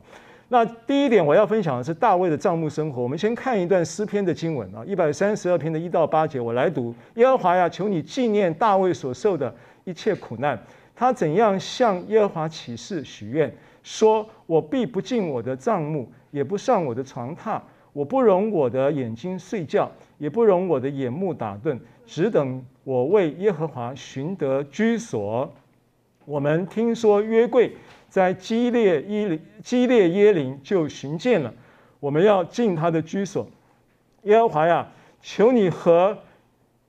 [0.49, 3.03] 那第一点我要分享的是大卫的帐幕生活。
[3.03, 9.53] 我们先看一段诗篇的经文啊，一百三十二篇的一到八节，我来读：耶和华呀，求你纪念大卫所受的
[9.85, 10.59] 一切苦难，
[10.95, 13.53] 他怎样向耶和华起誓许愿，
[13.83, 17.59] 说：我必不进我的帐幕，也不上我的床榻，
[17.95, 25.51] 我不容我的眼睛睡觉，也不容我的眼目打盹，只等我为耶和华寻得居所。
[26.27, 27.73] 我们听说约柜。
[28.15, 31.53] 在基列耶林，基列耶琳就寻见了。
[31.99, 33.45] 我们要进他的居所。
[34.23, 34.87] 耶和华呀，
[35.21, 36.17] 求你和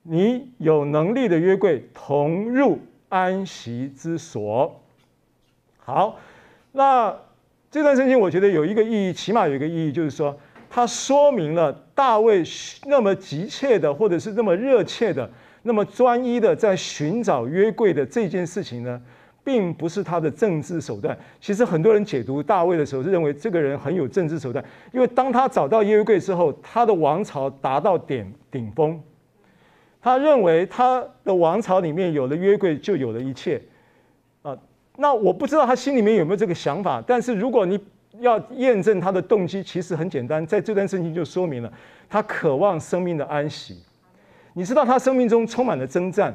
[0.04, 2.78] 你有能力的约柜同入
[3.10, 4.80] 安息之所。
[5.80, 6.20] 好，
[6.74, 7.18] 那
[7.72, 10.38] 这段圣经我觉得有一个意义，起码有一个意义，就是说
[10.70, 12.44] 它说明了大卫
[12.86, 15.28] 那么急切的，或者是那么热切的，
[15.64, 19.02] 那么专一的在寻找约柜的这件事情呢。
[19.46, 21.18] 并不是他的政治手段。
[21.40, 29.00] 其实很多人解读大卫的时候，是认为这个人很有政治手段，因为当他找到约柜之后，他的王朝达到顶顶峰。
[30.02, 33.62] 他认为他的王朝里面有了约柜，就有了一切。
[34.42, 34.56] 啊，
[34.98, 37.04] 那我不知道他心里面有没有这个想法。
[37.06, 37.80] 但是如果你
[38.20, 41.74] 要验证他的动机，其实很简单，在这段圣经就说明了，
[42.08, 43.82] 他渴望生命的安息。
[44.54, 46.34] 你知道他生命中充满了征战。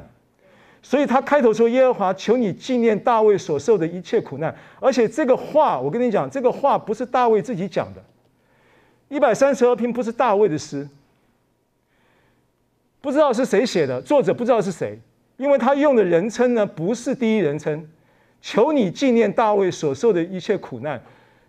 [0.83, 8.03] 所以他开头说：“耶和华，求你纪念大卫所受的一切苦难。”而且这个话，我跟你讲，这个话不是大卫自己讲的。
[9.07, 10.87] 一百三十二篇不是大卫的诗，
[12.99, 14.99] 不知道是谁写的，作者不知道是谁，
[15.37, 17.87] 因为他用的人称呢不是第一人称。
[18.41, 20.99] 求你纪念大卫所受的一切苦难，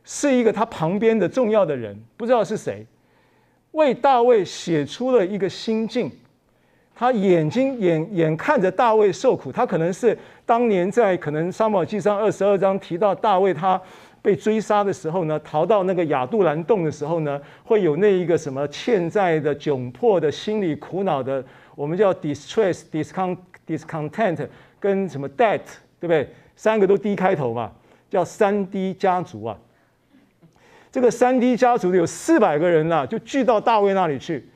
[0.04, 2.86] 是一个他旁边的重要的人，不知道是谁，
[3.70, 6.10] 为大卫写出了一个心境。
[6.94, 13.80] 他眼睛眼眼看着大卫受苦，他可能是当年在可能撒母耳记上二十二章提到大卫他
[14.20, 21.42] 被追杀的时候呢，逃到那个亚杜兰洞的时候呢，会有那一个什么欠债的窘迫的心理苦恼的，
[21.74, 24.46] 我们叫 distress discont discontent
[24.78, 25.62] 跟什么 debt
[25.98, 26.28] 对不对？
[26.54, 27.72] 三个都 D 开头嘛，
[28.10, 29.58] 叫三 D 家族啊。
[30.92, 34.46] 这个三 D 家族有四百个人呐，就聚到大卫那里去，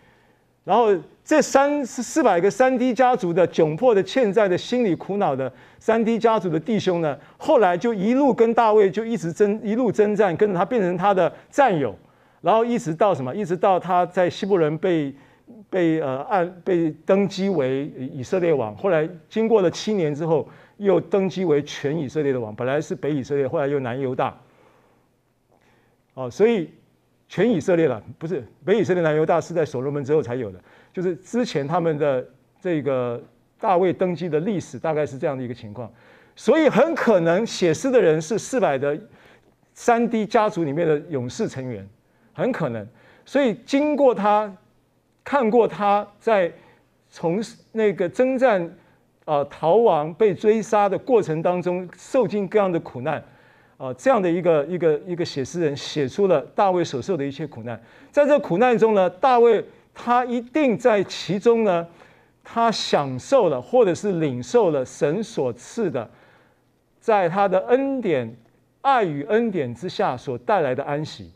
[0.62, 0.94] 然后。
[1.26, 11.92] 这三四百个三 D 家族的窘迫的欠债的心里苦恼的三 D 家族的弟兄呢，后来就一路跟大卫就一直征一路征战，跟着他变成他的战友，
[12.42, 13.34] 然后一直到什么？
[13.34, 15.12] 一直到他在希伯仑被
[15.68, 22.54] 被呃按被登基为以色列王，后来经过了七年之后，又登基为全以色列的王。
[22.54, 24.38] 本来是北以色列，后来又南犹大。
[26.14, 26.70] 哦，所以
[27.28, 30.60] 全以色列了，不是北以色列南犹大是在所罗门之后才有的。
[30.96, 32.26] 就是之前他们的
[32.59, 33.22] 这个
[33.61, 35.92] 大卫登基的历史大概是这样的一个情况，
[36.35, 38.98] 所以很可能写诗的人是四百的
[39.74, 41.87] 三 D 家族里面的勇士成员，
[42.32, 42.88] 很可能。
[43.26, 44.50] 所以经过他
[45.22, 46.50] 看过他在
[47.11, 48.74] 从那个征战
[49.26, 53.22] 啊逃亡被追杀的过程当中受尽各样的苦难
[53.76, 57.78] 啊，这样的一个一个一个写诗人写出了大卫所受的一切苦难，
[58.11, 59.62] 在这苦难中呢，大卫。
[59.98, 61.88] 他一定在其中呢，
[62.44, 66.09] 他享受了或者是领受了神所赐的，
[67.00, 68.37] 在他的恩典、
[68.82, 71.32] 爱与恩典之下所带来的安息。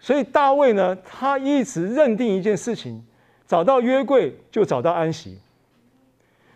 [0.00, 3.04] 所以大卫呢，他一直认定一件事情：
[3.46, 5.38] 找到约柜就找到安息。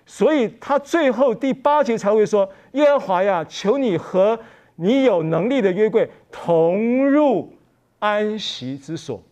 [0.07, 4.41] 所以他最后第八节才会说：“耶和华呀，求你和
[4.77, 7.53] 你有能力的约柜同入
[7.99, 9.23] 安息之所。”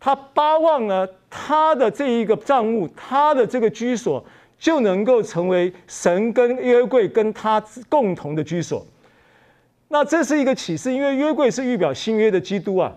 [0.00, 4.24] 他巴望呢，他的这一个帐目，他的这个居所，
[4.58, 8.84] 就能够成为神跟约柜跟他共同的居所。
[9.88, 12.96] 那这是一个启示，因为约柜是预表新约的基督啊。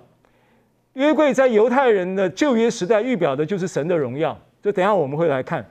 [0.93, 5.65] 约柜在犹太人的旧约时代预表的就是神的荣耀，就等下我们会来看。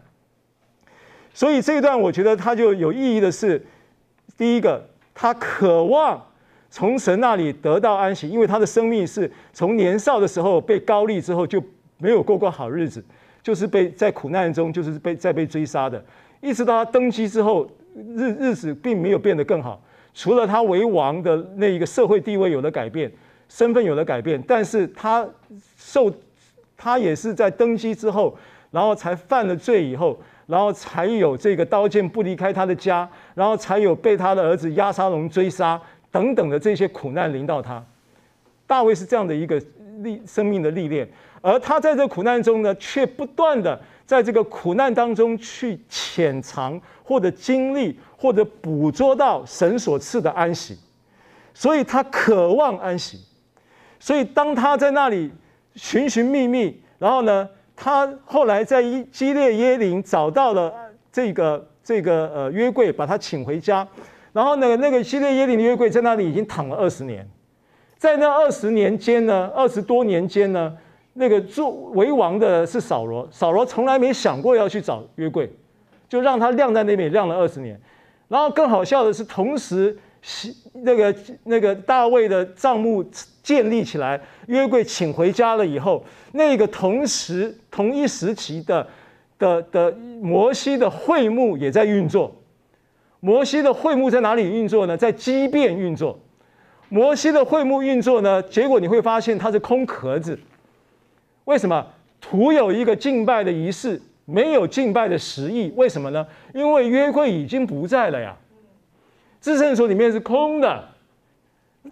[1.33, 3.65] 所以这一段我觉得它就有意义的是，
[4.37, 6.27] 第一个，他渴望。
[6.73, 11.63] 从神那里得到安息，因为他的生命是从年少的时候被高立之后就
[11.99, 13.05] 没有过过好日子，
[13.43, 16.03] 就是被在苦难中，就是被在被追杀的，
[16.41, 17.71] 一直到他登基之后，
[18.17, 19.79] 日日子并没有变得更好，
[20.15, 23.13] 除了他为王的那一个社会地位有了改变，
[23.51, 25.29] 身份有了改变，但是他
[25.77, 26.11] 受
[26.75, 28.35] 他也是在登基之后，
[28.71, 35.79] 然后才犯了罪以后，然后才有这个刀剑不离开他的家，然后才有被他的儿子押沙龙追杀。
[36.13, 37.85] 等等的这些苦难临到他。
[38.65, 39.61] 大卫是这样的一个
[40.03, 41.09] 历生命的历练，
[41.41, 50.79] 而他在这苦难中呢，却不断的在这个苦难当中去潜藏或者经历或者捕捉到神所赐的安息，
[51.53, 53.19] 所以他渴望安息。
[53.99, 55.31] 所以当他在那里
[55.75, 60.73] 寻寻觅觅，然后呢，他后来在基列耶林找到了
[61.13, 63.87] 这个这个呃约柜，把他请回家。
[64.33, 67.29] 然后呢，那个希列耶琳的约柜在那里已经躺了二十年。
[67.99, 70.77] 在那二十年间呢，二十多年间呢，
[71.13, 75.49] 那个做为王的是扫罗，扫罗从来没想过要去找约柜，
[76.09, 77.81] 就让他晾在那边晾了二十年。
[78.27, 79.97] 然后更好笑的是，同时
[80.73, 81.15] 那个
[81.45, 83.05] 那个大卫的账目
[83.43, 86.03] 建立起来，约柜请回家了以后，
[86.33, 88.87] 那个同时同一时期的
[89.39, 92.35] 的的摩西的会幕也在运作。
[93.25, 94.97] 摩西的会幕在哪里运作呢？
[94.97, 96.19] 在畸变运作。
[96.89, 100.37] 摩西的会幕运作呢，结果你会发现它是空壳子。
[101.45, 101.87] 为什么？
[102.21, 105.73] 徒有一个敬拜的仪式，没有敬拜的实意。
[105.77, 106.27] 为什么呢？
[106.53, 108.37] 因为约柜已经不在了呀。
[109.41, 110.85] 至圣所里面是空的，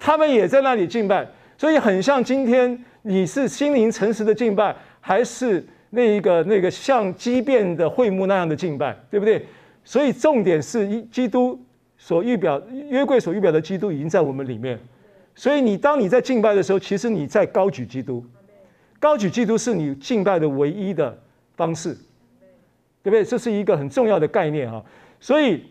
[0.01, 1.25] 他们也在那里敬拜，
[1.57, 9.47] 所以很像今天你是心灵诚实的敬拜，还是那一个那个像畸变的会幕那样的敬拜，对不对？
[9.85, 11.59] 所以重点是基督。
[12.03, 12.59] 所预表
[12.89, 14.81] 约柜所预表的基督已经在我们里面，
[15.35, 18.25] 所以你当你在敬拜的时候，其实你在高举基督，
[18.99, 21.15] 高举基督是你敬拜的唯一的
[21.57, 21.93] 方式，
[23.03, 23.23] 对不对？
[23.23, 24.83] 这是一个很重要的概念啊。
[25.21, 25.63] 所以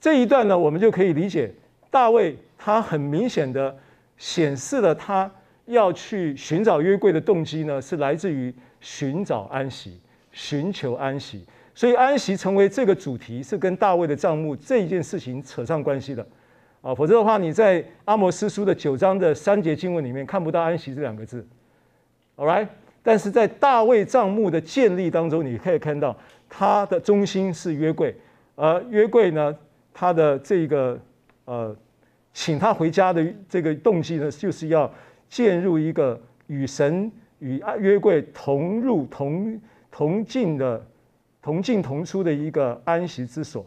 [0.00, 1.54] 这一段呢，我们就可以理解
[1.88, 3.78] 大卫他很明显的
[4.18, 5.30] 显示了他
[5.66, 10.00] 要去寻找约柜的动机呢，是来自于寻找安息，
[10.32, 11.44] 寻求安息。
[11.80, 16.22] 所以安息成为这个主题，是跟大卫的账目这一件事情扯上关系的，
[16.82, 21.42] 啊，否则的话，你在阿摩斯书的九章的三节经文里面看不到安息这两个字
[22.36, 22.68] ，All right？
[23.02, 26.14] 但是在大卫账目的建立当中，你可以看到
[26.50, 28.14] 它的中心是约柜，
[28.56, 29.56] 而约柜呢，
[29.94, 31.00] 它的这个
[31.46, 31.74] 呃，
[32.34, 34.92] 请他回家的这个动机呢，就是要
[35.30, 39.58] 建入一个与神与约柜同入同
[39.90, 40.84] 同进的。
[41.42, 43.64] 同进同出的一个安息之所。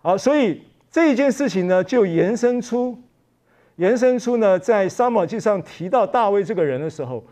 [0.00, 2.98] 好，所以这一件事情呢，就延伸出，
[3.76, 7.24] 延伸出呢，在撒母记上提到大卫这个人的时候，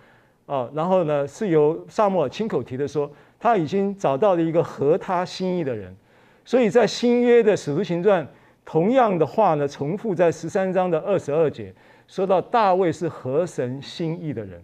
[0.46, 5.94] 啊，然后呢，是由撒母耳亲口提的说，他已经找到了一个合他心意的人。
[6.44, 8.26] 所以在新约的使徒行传，
[8.64, 11.74] 同样的话呢，重复在十三章的二十二节，
[12.06, 14.62] 说到大卫是合神心意的人。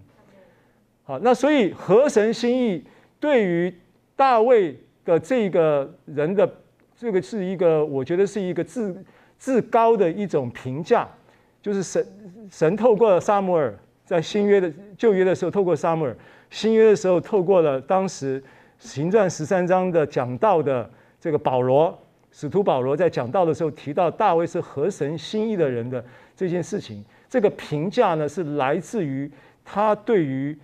[1.04, 2.84] 好，那所以合神心意
[3.20, 3.72] 对于
[4.16, 6.50] 大卫的这个人的
[6.96, 8.96] 这个是一个，我觉得是一个至
[9.38, 11.06] 至高的一种评价，
[11.60, 12.04] 就是神
[12.50, 16.16] 神透过撒母耳在新约的旧约的时候透过撒母耳，
[16.48, 18.42] 新约的时候透过了当时
[18.78, 20.90] 行传十三章的讲道的
[21.20, 21.96] 这个保罗
[22.32, 26.02] 使徒保罗在讲道的时候提到大卫是合神心意的人的
[26.34, 29.30] 这件事情，这个评价呢是来自于
[29.62, 30.58] 他对于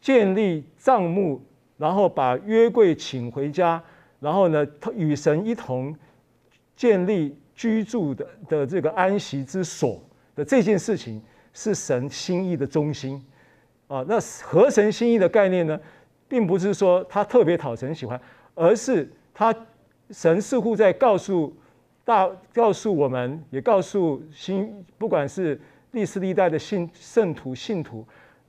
[0.00, 1.42] 建立帐目。
[1.78, 3.80] 然后把约柜请回家，
[4.18, 4.66] 然后呢，
[4.96, 5.96] 与神一同
[6.74, 10.02] 建立居住的的这个安息之所
[10.34, 11.22] 的这件事情，
[11.52, 13.24] 是神心意的中心
[13.86, 14.04] 啊。
[14.08, 15.78] 那合神心意的概念呢，
[16.26, 18.20] 并不是说他特别讨神喜欢，
[18.56, 19.54] 而是他
[20.10, 21.56] 神似乎在告诉
[22.04, 25.60] 大告诉我们，也告诉新不管是
[25.92, 28.04] 历史历代的信圣徒信徒，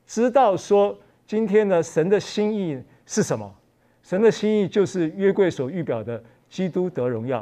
[0.08, 2.82] 知道说今天呢，神的心意。
[3.12, 3.52] 是什么？
[4.04, 7.42] 神的心意就是约柜所预表的基督得荣耀，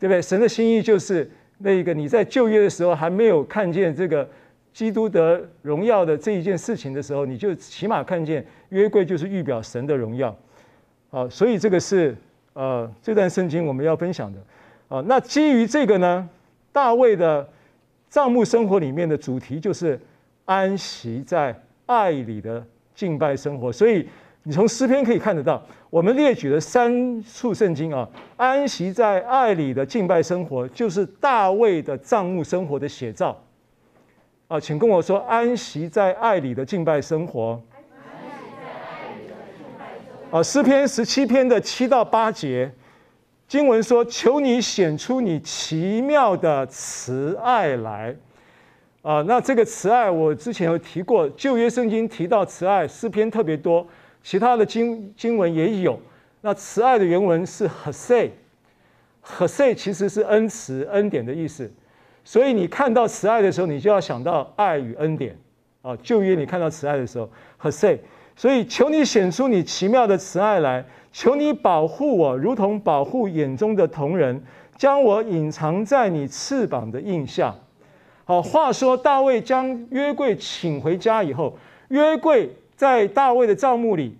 [0.00, 0.22] 对不对？
[0.22, 4.26] 神的心意就是那个你在旧约的时候还没有看见这个
[4.72, 10.34] 基督得荣耀的这一件事情的时候，你就起码看见约柜就是预表神的荣耀。
[11.10, 12.16] 好，所以这个是
[12.54, 14.38] 呃这段圣经我们要分享的。
[14.88, 16.26] 啊，那基于这个呢，
[16.72, 17.46] 大卫的
[18.08, 20.00] 帐幕生活里面的主题就是
[20.46, 24.08] 安息在爱里的敬拜生活，所以。
[24.48, 33.38] 你从诗篇可以看得到，我们列举了三处圣经啊，安息在爱里的敬拜生活，就是大卫的帐幕生活的写照
[34.46, 37.62] 啊，请跟我说，安息在爱里的敬拜生活。
[40.30, 42.72] 啊，诗篇十七篇的七到八节，
[43.46, 48.16] 经文说：“求你显出你奇妙的慈爱来。”，
[49.04, 53.86] 啊，那这个慈爱我之前有提过，旧约圣经提到慈爱，诗篇特别多，
[54.22, 56.00] 其他的经经文也有。
[56.40, 61.70] 那慈爱的原文是 hesed，hesed 其实是恩慈、恩典的意思。
[62.24, 65.36] 所以你看到慈爱的时候，你就要想到爱与恩典。
[65.82, 67.28] 啊，旧约你看到慈爱的时候
[67.60, 67.98] ，hesed。
[68.36, 74.40] 所以求你显出你奇妙的慈爱来，求你保护我，如同保护眼中的瞳人，
[74.76, 77.54] 将我隐藏在你翅膀的印下。
[78.24, 81.58] 好，话说大卫将约柜请回家以后，
[81.88, 84.16] 约柜在大卫的帐幕里，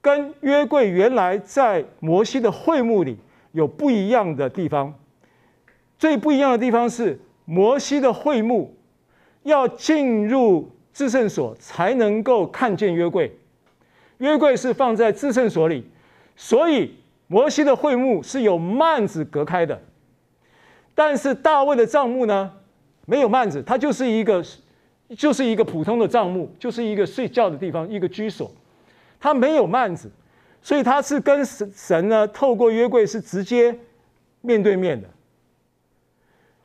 [0.00, 3.16] 跟约柜原来在摩西的会幕里
[3.52, 4.92] 有不一样的地方。
[6.00, 8.74] 最不一样的地方是，摩西的会幕
[9.44, 13.38] 要进入至圣所才能够看见约柜。
[14.18, 15.88] 约柜是放在至圣所里，
[16.34, 16.96] 所以
[17.28, 19.80] 摩西的会幕是有幔子隔开的。
[20.92, 22.50] 但是大卫的帐幕呢，
[23.06, 24.44] 没有幔子，它就是一个，
[25.16, 28.50] 就是一个普通的帐幕，就是一个睡觉的地方，一个居所。
[29.20, 30.10] 他没有幔子，
[30.60, 33.78] 所以他是跟神神呢透过约柜是直接
[34.40, 35.08] 面对面的。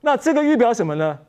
[0.01, 1.19] 那这个预表什么呢？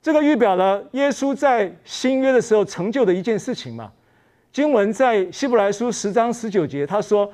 [0.00, 3.92] 这个预表了耶稣在新约的时候成就的一件事情嘛。
[4.50, 7.30] 经文在希伯来书十章十九节，他说：“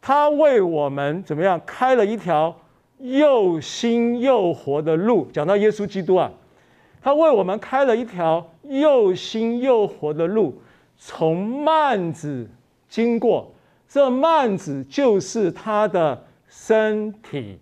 [0.00, 2.54] 他为我们怎么样开了一条
[2.98, 6.32] 又新又活的路。”讲到耶稣基督啊，
[7.02, 10.60] 他为我们开了一条又新又活的路，
[10.96, 12.48] 从幔子
[12.88, 13.52] 经过。
[13.88, 17.58] 这幔子就是他的身体。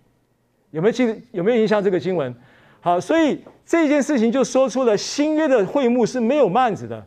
[0.73, 1.23] 有没有记？
[1.31, 2.35] 有没有印象这个经文？
[2.81, 7.05] 好，所以这件事情就说出了新约的会幕是没有幔子的。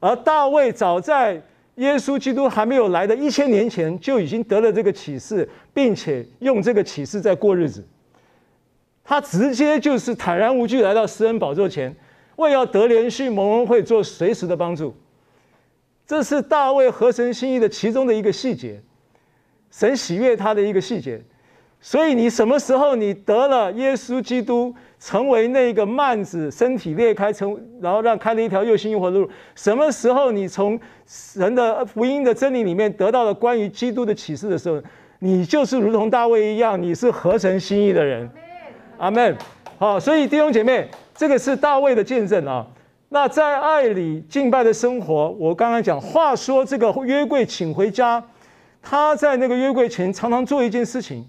[0.00, 1.40] 而大卫早在
[1.76, 7.84] 耶稣基督还没有来的一千年前，就已经得了这个启示，并且用这个启示在过日子。
[9.04, 11.94] 他直接就是坦然无惧来到施恩宝座前，
[12.36, 14.94] 为要得连续蒙恩惠做随时的帮助。
[16.06, 18.80] 这是大卫合神心意的其中的一个细节，
[19.70, 21.22] 神喜悦他的一个细节。
[21.80, 29.28] 所以你什么时候你得了耶稣基督，成为那个幔子，身体裂开成，然后让开了一条又新又活的路。
[29.54, 34.82] 什么时候你从神的福音的真理里面得到了关于基督的启示的时候，
[35.18, 38.30] 你就是如同大卫一样，你是合神心意的人。
[38.98, 39.36] 阿门。
[39.78, 42.66] 好，所以弟兄姐妹，这个是大卫的见证啊。
[43.08, 48.22] 那在爱里敬拜的生活，我刚刚讲，话说这个约柜请回家，
[48.82, 51.26] 他在那个约柜前常常做一件事情。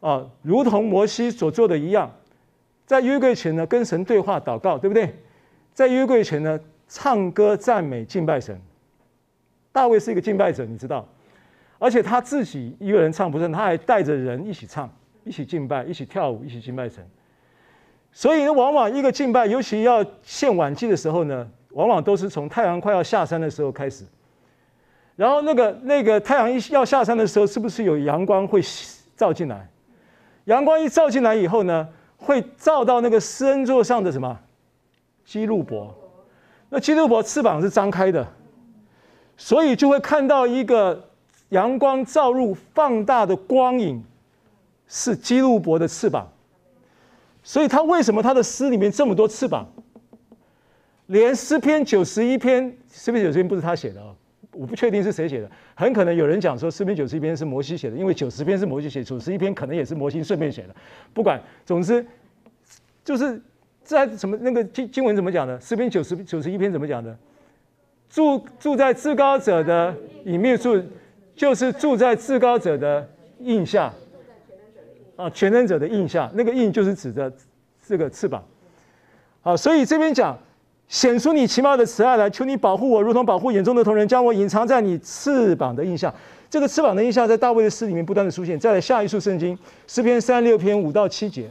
[0.00, 2.10] 啊，如同摩西所做的一样，
[2.84, 5.14] 在约柜前呢，跟神对话祷告，对不对？
[5.72, 8.60] 在约柜前呢，唱歌赞美敬拜神。
[9.72, 11.08] 大卫是一个敬拜者，你知道，
[11.78, 14.88] 而且他自己一个人唱不是，他还带着人一起唱，
[15.24, 17.04] 一起敬拜，一起跳舞，一起敬拜神。
[18.12, 24.04] 所以呢，往往一个敬拜，尤其要献晚祭的时候呢，往往都是从太阳快要下山的时候开始。
[25.16, 28.60] 然后那个那个太阳一要下山的时候，是不是有阳光会
[29.16, 29.68] 照进来？
[30.44, 34.38] 阳光一照进来以后呢，会照到那个施恩座上的什么？
[35.24, 35.94] 基路伯。
[36.68, 38.26] 那基路伯翅膀是张开的，
[39.36, 41.08] 所以就会看到一个
[41.50, 44.04] 阳光照入放大的光影，
[44.88, 46.30] 是基路伯的翅膀。
[47.42, 49.66] 所以他为什么他的诗里面这么多翅膀？
[51.06, 54.16] 连诗篇九十一篇，诗篇九十一篇不是他写的哦。
[54.52, 60.74] 我不确定是谁写的，很可能有人讲说诗篇九十一篇是摩西写的，因为九十篇是摩西写，九十一篇可能也是摩西顺便写的。
[61.12, 62.06] 不管，总之
[63.04, 63.42] 就是
[63.82, 65.60] 在什么那个经经文怎么讲的？
[65.60, 67.14] 诗篇九十九十一篇怎么讲的？
[68.08, 69.92] 住住在至高者的
[70.24, 70.80] 隐秘处，
[71.34, 73.06] 就是住在至高者的
[73.40, 73.92] 印下。
[75.16, 77.32] 啊，全能者的印象，那个印就是指的
[77.86, 78.44] 这个翅膀。
[79.42, 80.38] 好，所以这边讲。
[80.86, 86.14] 显出你奇妙的慈爱来，求你保护我，如同保护眼中的瞳人，将我隐藏在你翅膀的印象。
[86.50, 88.56] 这个翅膀的印象，在大卫的诗里面不断的出现。
[88.60, 91.50] 再来下一处圣经，诗篇三六篇五到七节，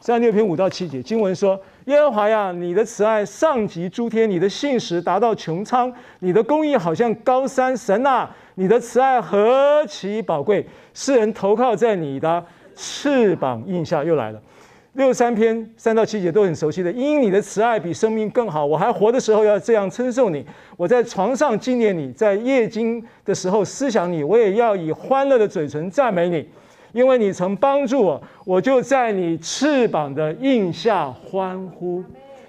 [0.00, 7.74] 三六篇五到七节，经文说：耶和华呀，你的慈爱上及诸天，你的信实达到穹苍，你的公义好像高山。
[7.74, 12.44] 神啊，你的慈爱何其宝贵，世人投靠在你的
[12.76, 14.04] 翅膀印下。
[14.04, 14.40] 又来了。
[14.94, 20.40] 六三篇三到七节都很熟悉的，因你的慈爱比生命更好，我还活的时候要这样称颂你；
[20.76, 26.48] 我在床上纪念你，在夜惊的时候思想你，我也要以欢乐的嘴唇赞美你，
[26.92, 32.04] 因为你曾帮助我，我就在你翅膀的印下欢呼。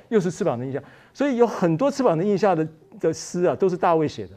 [0.09, 0.80] 又是翅膀的印下，
[1.15, 2.67] 所以有很多翅膀的印下的
[2.99, 4.34] 的诗啊，都是大卫写的。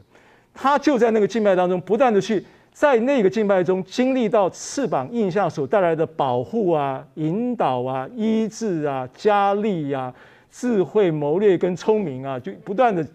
[0.51, 2.43] 他就在那个敬拜当中，不断的去
[2.79, 10.13] 在那个敬拜中经历到翅膀印象所带来的保护啊、引导啊、医治啊、加力啊、
[10.49, 13.05] 智慧谋略跟聪明啊，就不断的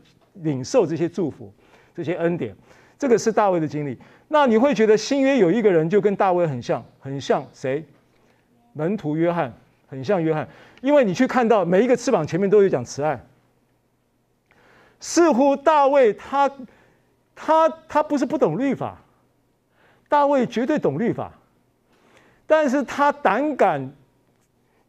[0.42, 1.50] 领受这些祝福、
[1.94, 2.54] 这些恩典。
[2.98, 3.98] 这个是大卫的经历。
[4.28, 7.82] 那你会觉得新约有一个人就跟大卫很像，很像谁？
[8.74, 9.50] 门徒约翰，
[9.86, 10.46] 很像约翰，
[10.82, 13.18] 因为你去看到每一个翅膀前面都有讲慈爱。
[15.00, 16.50] 似乎大卫他
[17.34, 19.00] 他他不是不懂律法，
[20.14, 21.32] 大卫绝对懂律法，
[22.46, 23.92] 但是他胆敢，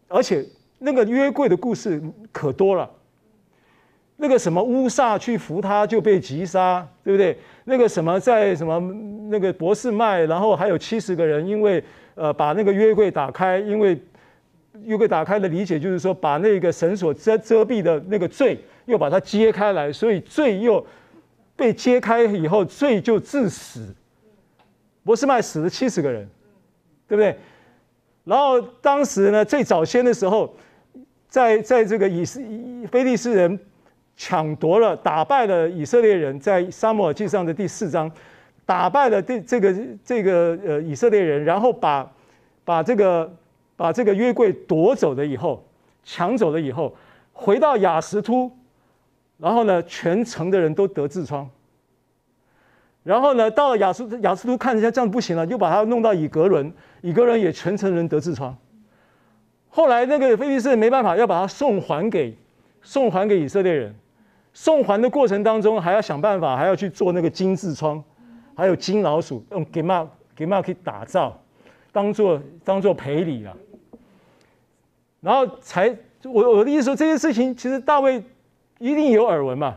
[0.07, 0.45] 而且
[0.78, 1.99] 那个约柜的故事
[2.32, 2.88] 可多了。
[4.17, 7.36] 那个什么乌撒去扶他就被击杀，对不对？
[7.63, 8.80] 那个什么在什么
[9.32, 13.99] 那个博士麦，然后还有七十个人，因为呃把那个约柜打开，因为
[14.84, 20.86] 约柜打开的理解就是说把那个绳索遮遮蔽的那个罪又把它揭开来，所以罪又
[21.55, 23.91] 被揭开以后，罪就致死。
[25.06, 26.28] 博斯麦死了七十个人，
[27.08, 27.38] 对不对？
[28.26, 30.53] 然后当时呢，最早先的时候，
[31.30, 32.43] 在在这个以斯
[32.91, 33.58] 非利士人。
[34.18, 38.10] 抢夺了，打败了以色列人，在撒母耳记上的第四章，
[38.66, 39.76] 打败了这这个
[40.06, 42.10] 这个呃以色列人，然后把
[42.64, 43.30] 把这个
[43.76, 45.62] 把这个约柜夺走了以后，
[46.06, 46.95] 抢走了以后，
[47.34, 48.49] 回到亚实突，
[49.38, 51.49] 然后呢，全城的人都得痔疮。
[53.06, 58.58] 然后呢，到了亚实亚实突看一下这样不行了，就把他弄到以格伦，以格伦也全城人得痔疮。
[59.70, 62.36] 后来那个菲利斯没办法，要把他送还给
[62.82, 63.93] 送还给以色列人。
[64.53, 68.03] 送还的过程当中，还要想办法，还要去做那个金痔疮，
[68.56, 71.39] 还有金老鼠，用给嘛给嘛去打造，
[71.91, 73.56] 当做当做赔礼啊。
[75.22, 78.24] 然后才我我的意思说，这些事情其实大卫
[78.80, 79.76] 一定有耳闻嘛，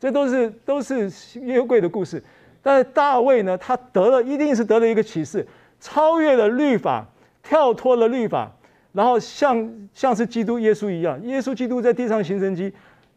[0.00, 1.08] 这都是都是
[1.40, 2.20] 约柜的故事。
[2.62, 5.46] 但是大卫呢，他得了一定是得了一个启示，
[5.80, 7.06] 超越了律法，
[7.42, 8.52] 跳脱了律法，
[8.92, 12.72] 然后像像是基督耶稣一样，耶稣基督在地上行神迹。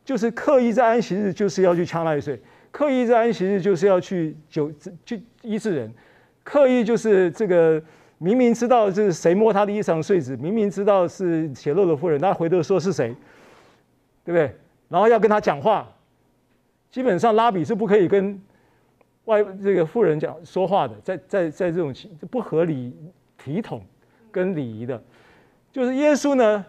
[0.05, 2.37] 就是刻意在安息日就是要去掐麦穗，
[2.71, 4.69] 刻意在安息日就是要去救
[5.05, 5.89] 去医治人，
[6.43, 7.81] 刻意就是这个
[8.17, 13.15] 明明知道是谁摸他的衣裳碎纸，明明知道是血漏的妇人，他回头说是谁，
[14.25, 14.53] 对不对？
[14.89, 15.87] 然后要跟他讲话，
[16.91, 18.37] 基本上拉比是不可以跟
[19.25, 22.95] 外这个富人讲说话的，在在在这种情不合理
[23.37, 23.81] 体统
[24.31, 25.01] 跟礼仪的，
[25.71, 26.65] 就是耶稣呢。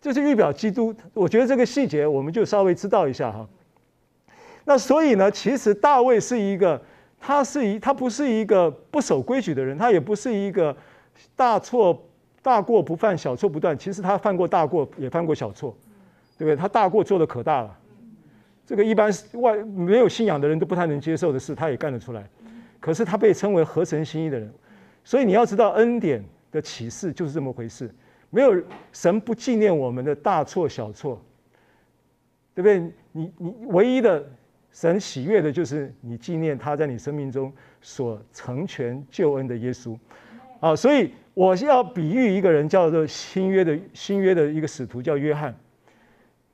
[0.00, 3.48] 这是预表基督，我觉得这个细节我们就稍微知道一下哈。
[4.64, 6.82] 那所以呢，其实大卫是一个，
[7.20, 10.76] 他是一，他不是一个不守规矩的人，他也不是一个
[11.36, 11.96] 大错
[12.42, 13.78] 大过不犯，小错不断。
[13.78, 15.72] 其实他犯过大过，也犯过小错，
[16.36, 16.56] 对不对？
[16.56, 17.78] 他大过做的可大了，
[18.64, 22.28] 这个一般外没有信仰的人都不太能接受的事，他也干得出来。
[22.80, 24.52] 可是他被称为合神心意的人，
[25.04, 27.90] 所以你要知道恩典的启示就是这么回事。
[28.30, 28.60] 没有
[28.92, 31.22] 神不纪念我们的大错小错，
[32.54, 32.80] 对不对？
[33.12, 34.24] 你你唯一的
[34.72, 37.52] 神喜悦的就是你纪念他在你生命中
[37.82, 39.98] 所成全救恩的耶稣，
[40.60, 45.54] 啊，所以我要比喻一个人叫做新约的新约的一个使徒叫约翰，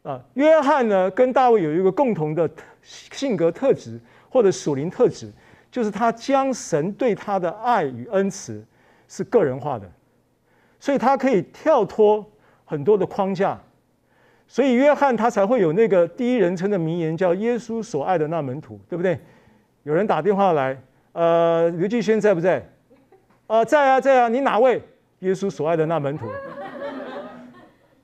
[0.03, 2.49] 啊，约翰呢跟大卫有一个共同的
[2.83, 5.31] 性格特质或者属灵特质，
[5.71, 8.65] 就是他将神对他的爱与恩慈
[9.07, 9.91] 是个人化的。
[10.81, 12.25] 所以他可以跳脱
[12.65, 13.61] 很多的框架，
[14.47, 19.19] 所以约翰他才会有那个第一人称的名言，叫“耶稣所爱的那门徒”，对不对？
[19.83, 20.81] 有人打电话来，
[21.13, 22.65] 呃，刘继轩在不在？
[23.49, 24.29] 呃，在啊，在啊。
[24.29, 24.81] 你哪位？
[25.19, 26.27] 耶稣所爱的那门徒。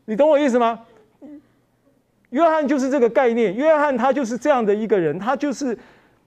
[0.05, 0.81] 你懂我意思吗？
[2.35, 5.78] 约翰就是这个概念，约翰他就是这样的一个人，他就是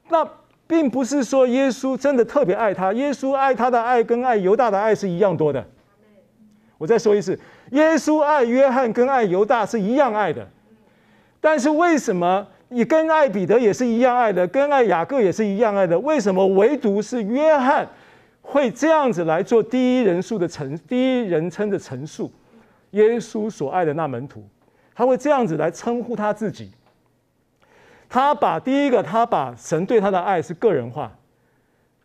[0.07, 0.25] 那
[0.65, 5.61] 并不是说耶稣真的特别爱他，耶稣爱他的爱跟爱犹大的爱是一样多的。
[6.77, 7.37] 我再说一次，
[7.71, 10.47] 耶稣爱约翰跟爱犹大是一样爱的，
[11.41, 15.99] 但是为什么你跟爱彼得也是一样爱的，跟爱雅各也是一样爱的？
[15.99, 17.85] 为什么唯独是约翰
[18.41, 22.31] 会这样子来做第一人数的陈第一人称的陈述？
[22.91, 24.41] 耶稣所爱的那门徒，
[24.97, 26.71] 他会这样子来称呼他自己。
[28.09, 31.07] 他把第一个，他把神对他的爱是个人化；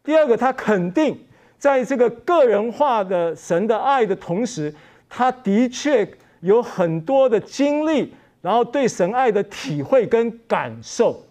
[0.04, 1.18] 第二个，他肯定。
[1.56, 4.74] 在这个个人化的神的爱的同时，
[5.08, 6.06] 他的确
[6.40, 8.12] 有很多的经历，
[8.42, 11.22] 然后对神爱的体会跟感受。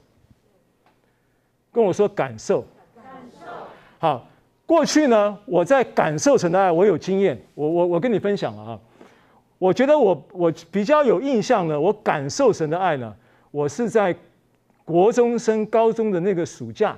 [1.71, 2.61] 跟我说感受。
[2.95, 3.45] 感受。
[3.99, 4.25] 好，
[4.65, 8.79] 过去呢，我在感受神的爱，我有经验，我我我跟你分享了啊。
[9.61, 13.15] 我觉得我我比较有印象呢，我感受神的爱呢，
[13.51, 14.15] 我是在
[14.83, 16.97] 国中升高中的那个暑假，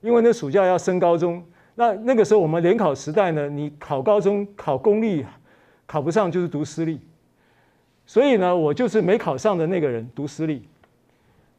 [0.00, 1.40] 因为那暑假要升高中。
[1.76, 5.24] 那那个时候我们联考时代呢，你考高中考公立
[5.86, 6.98] 考不上就是读私立，
[8.04, 10.66] 所以呢，我就是没考上的那个人读私立。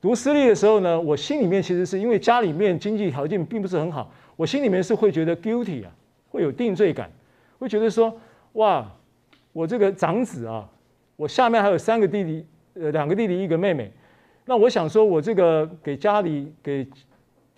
[0.02, 5.92] 读私立的时候呢，我心里面其实是因为家里面经济条件并不是很好，我心里面是会觉得 guilty 啊，
[6.30, 7.10] 会有定罪感，
[7.58, 8.14] 会觉得说，
[8.54, 8.86] 哇，
[9.54, 10.70] 我这个长子啊，
[11.16, 12.46] 我下面还有三个弟弟，
[12.76, 13.92] 呃，两个弟弟一个妹妹，
[14.46, 16.88] 那我想说，我这个给家里给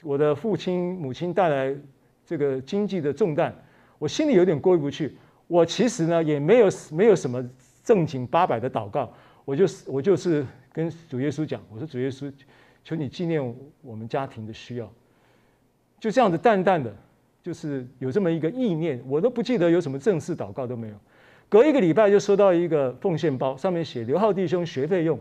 [0.02, 1.76] 我的父亲母亲带来
[2.26, 3.54] 这个经济的重担，
[4.00, 5.18] 我心里有点过意不去。
[5.48, 7.44] 我其实呢也没有没有什么
[7.84, 9.14] 正经八百的祷告，
[9.46, 10.46] 我就是我就是。
[10.76, 12.34] 跟主耶稣讲，我说主耶稣，
[12.84, 14.92] 求你纪念我们家庭的需要，
[16.00, 16.92] 就这样子淡淡的，
[17.44, 20.96] 就是有这么一个意念，我都不记得有什么正式祷告都没有。
[21.54, 25.20] 隔一个礼拜就收到一个奉献包，上面写刘浩弟兄学费用，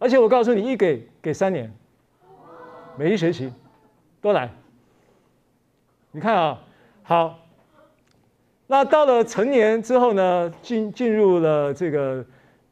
[0.00, 1.72] 而且我告诉你，一给给三年，
[2.98, 3.52] 每一学期
[4.20, 4.50] 都来。
[6.10, 6.60] 你看啊，
[7.04, 7.38] 好，
[8.66, 12.24] 那到了成年之后呢，进进入了这个。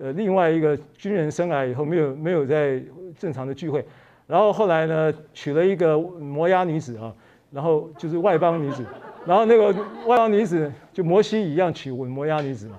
[0.02, 2.82] 呃，另外一个军人生涯以后没有没有在
[3.18, 3.84] 正常的聚会，
[4.26, 7.14] 然后后来呢娶了一个摩押女子啊，
[7.50, 8.82] 然后就是外邦女子，
[9.31, 9.66] 然后那个
[10.07, 12.76] 外邦女子就摩西一样娶摩押女子嘛，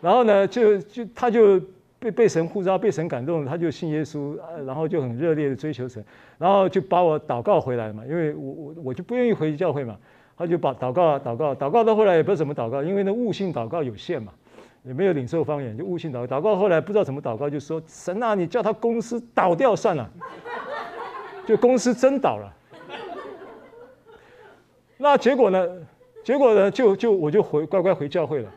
[0.00, 1.60] 然后呢就就他就
[1.98, 4.34] 被被神呼召，被神感动，他就信耶稣，
[4.64, 6.02] 然后就很热烈的追求神，
[6.38, 9.94] 然后就把我祷告回来嘛，因为我我我就不愿意回教会嘛，
[10.38, 14.32] 他就把祷告祷告祷告到后来也不知道怎么祷告，因为那悟性祷告有限嘛。
[14.82, 16.26] 也没有领受方言，就悟性祷。
[16.26, 20.10] 祷告后来不知道怎么祷告，就说神啊，你叫他公司倒掉算了，
[21.44, 22.50] 就公司真倒了。
[25.02, 25.66] 那结果呢？
[26.22, 26.70] 结果呢？
[26.70, 28.52] 就就我就回乖乖回教会了。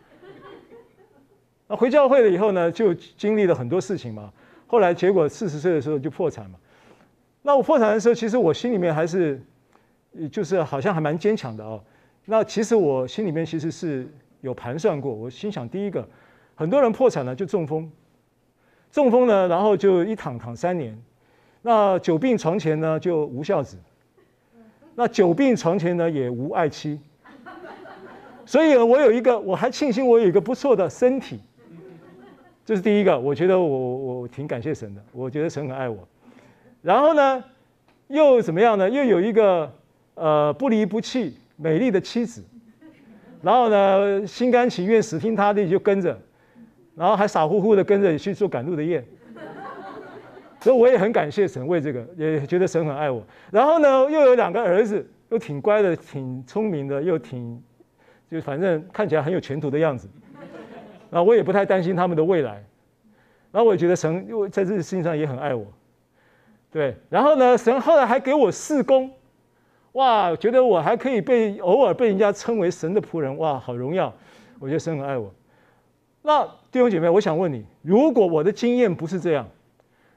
[1.68, 4.30] 那回教会了以后呢，就经历了很多事情嘛。
[4.68, 6.60] 后来结果四十岁的时候就破产嘛。
[7.42, 9.42] 那我破产的时候，其实我心里面还是，
[10.30, 11.82] 就是好像还蛮坚强的哦。
[12.26, 14.08] 那其实我心里面其实是。
[14.44, 16.06] 有盘算过，我心想，第一个，
[16.54, 17.90] 很多人破产了就中风，
[18.92, 21.02] 中风呢，然后就一躺躺三年，
[21.62, 23.78] 那久病床前呢就无孝子，
[24.96, 27.00] 那久病床前呢也无爱妻，
[28.46, 31.40] 所以我有一个，我还庆幸我有一个不错的身体，
[32.66, 33.66] 这是第一个，我觉得我
[33.98, 36.08] 我挺感谢神的，我觉得神很爱我，
[36.82, 37.44] 然后呢，
[38.08, 38.90] 又怎么样呢？
[38.90, 39.72] 又有一个
[40.16, 42.44] 呃不离不弃美丽的妻子。
[43.42, 46.18] 然后呢，心甘情愿、死听他的就跟着，
[46.96, 49.04] 然后还傻乎乎的跟着去做赶路的雁，
[50.64, 53.22] 所以我也很感谢神为这个，也觉得神很爱我。
[53.52, 57.62] 然后呢，又有两个儿子，又挺乖的、挺聪明的，又挺
[58.32, 60.08] 就反正看起来很有前途的样子。
[61.12, 62.64] 然后我也不太担心他们的未来。
[63.52, 65.66] 然后我也觉得神又在这个事情上也很爱我，
[66.72, 66.96] 对。
[67.10, 69.12] 然后呢，神后来还给我四工。
[69.92, 74.12] 哇，觉得我还可以被偶尔被人家称为神的仆人，哇，好荣耀！
[74.60, 75.30] 我觉得神很爱我。
[76.22, 79.46] 那弟兄姐妹，我想问你，如果我的经验不是这样，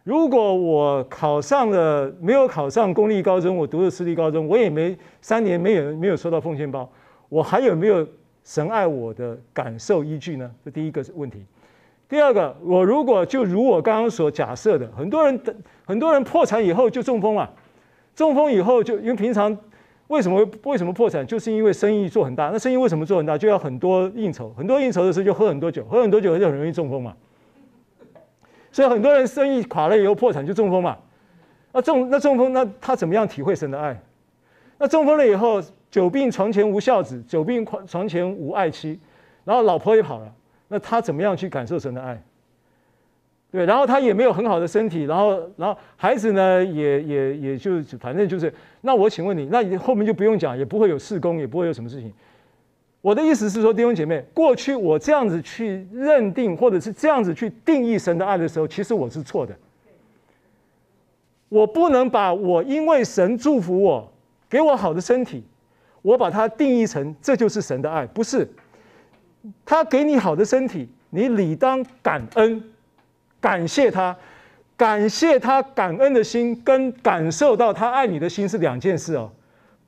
[0.06, 6.88] 如果我考上了没有考上公立高中，我读了私立高中，我也没三年没有没有收到奉献包，
[7.28, 8.06] 我还有没有
[8.44, 10.48] 神爱我的感受依据呢？
[10.64, 11.44] 这第一个问题。
[12.08, 15.40] 第二个，我如果就如我刚刚所假设的，很多人
[15.84, 17.52] 很多人破产以后就中风了。
[18.14, 19.58] 中风以后就因为平常
[20.06, 22.50] 为什么为什么破产，就是因为生意做很大。
[22.52, 27.12] 那生意为什么做很大，就要很多应酬，很多应酬的时候就喝很多酒，喝很多酒就很容易中风嘛。
[28.76, 30.98] 所以很多人生意垮了以后破产就中风嘛。
[31.72, 33.98] 那中那中风那他怎么样体会神的爱？
[34.76, 39.00] 那中风了以后，久病床前无孝子，久病床前无爱妻，
[39.46, 40.30] 然后老婆也跑了，
[40.68, 42.22] 那他怎么样去感受神的爱？
[43.50, 48.52] 对，然后他也没有很好的身体，然后，然后孩子呢，也也也就反正就是，
[48.82, 52.12] 那我请问你，那你后面就不用讲，也不会有事工，也不会有什么事情。
[53.06, 59.56] 我的意思是说，弟兄姐妹，过去我这样子去认定，或者是这样子去定义神的爱的时候，其实我是错的。
[61.48, 64.12] 我不能把我因为神祝福我，
[64.50, 65.44] 给我好的身体，
[66.02, 68.48] 我把它定义成这就是神的爱，不是。
[69.64, 72.60] 他给你好的身体，你理当感恩。
[73.40, 74.16] 感谢他，
[74.76, 79.30] 感谢他感恩的心跟感受到他爱你的心是两件事哦，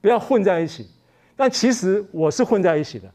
[0.01, 0.87] 不要混在一起。
[1.39, 3.09] 但其实我是混在一起的。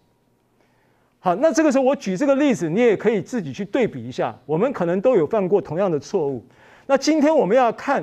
[1.20, 4.34] 好，那这个时候我举这个例子，你也可以自己去对比一下。
[4.46, 6.42] 我们可能都有犯过同样的错误。
[6.88, 8.02] 那今天我们要看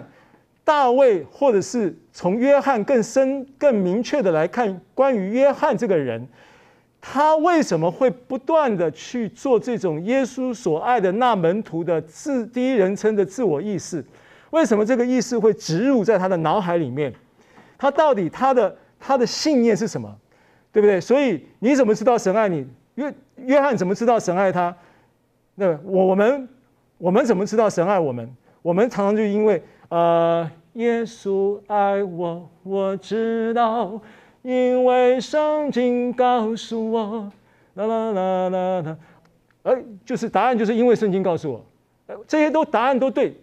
[0.62, 6.28] 大卫，或者是从约翰更深、更明确的来看关于约翰这个人。
[7.00, 14.04] 他为什么会不断的去做这种耶稣所爱的那门徒的自第一人称的自我意识？
[14.50, 17.10] 为什么这个意识会植入在他的脑海里面？
[17.78, 20.14] 他到底他的他的信念是什么，
[20.70, 21.00] 对不对？
[21.00, 22.64] 所以你怎么知道神爱你？
[22.96, 24.76] 约约翰怎么知道神爱他？
[25.54, 26.48] 那我我们
[26.98, 28.30] 我们怎么知道神爱我们？
[28.62, 34.00] 我们常常就因为呃，耶稣爱我，我知道，
[34.42, 37.32] 因为圣经告诉我，
[37.74, 38.96] 啦啦啦啦啦，
[39.62, 41.64] 哎，就是答案，就是因为圣经告诉我，
[42.28, 43.34] 这些都答案都对，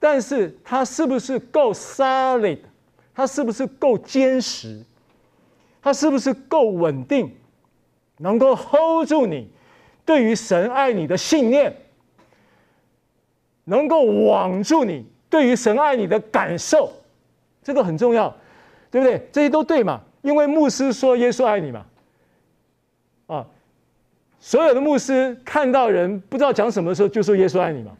[0.00, 2.58] 但是它是不是够 solid？
[3.14, 4.82] 它是不是够坚实？
[5.82, 7.30] 它是不是够稳定？
[8.18, 9.50] 能够 hold 住你
[10.04, 11.74] 对于神爱你的信念，
[13.64, 16.92] 能够网住你对于神爱你的感受，
[17.64, 18.32] 这个很重要，
[18.90, 19.28] 对不对？
[19.32, 20.00] 这些都对嘛？
[20.20, 21.84] 因为牧师说耶稣爱你嘛，
[23.26, 23.46] 啊，
[24.38, 27.90] 所有的牧师看到人不知道讲什么的时候，就说耶稣爱你嘛。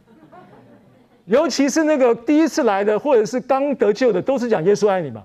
[1.24, 5.24] 尤其是那个第一次来的，或者是刚得救的，都是讲耶稣爱你嘛，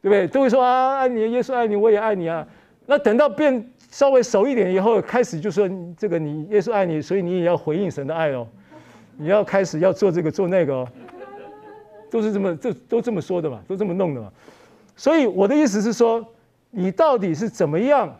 [0.00, 0.26] 对不对？
[0.28, 2.46] 都会说啊，爱你，耶稣爱你，我也爱你啊。
[2.86, 8.46] 那等到变稍微熟一点以后，开始就说这个你耶稣爱你，所以你也要回应神的爱哦。
[9.16, 10.88] 你要开始要做这个做那个哦，
[12.10, 14.32] 都是这么这都这么说的嘛，都这么弄的嘛。
[14.96, 16.24] 所以我的意思是说，
[16.70, 18.16] 你到底是怎么样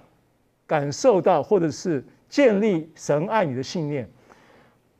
[0.67, 4.09] 感受到，或者是建立神爱你的信念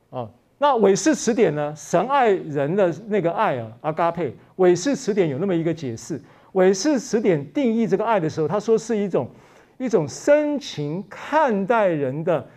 [0.09, 0.29] 啊？
[0.57, 1.73] 那韦氏词典呢？
[1.75, 4.35] 神爱人的那个爱啊，阿嘎佩。
[4.55, 6.19] 韦氏词典有那么一个解释。
[6.53, 9.29] 韦氏词典定义这个爱的时候，他说是一种
[9.77, 12.47] 一种深情看待人的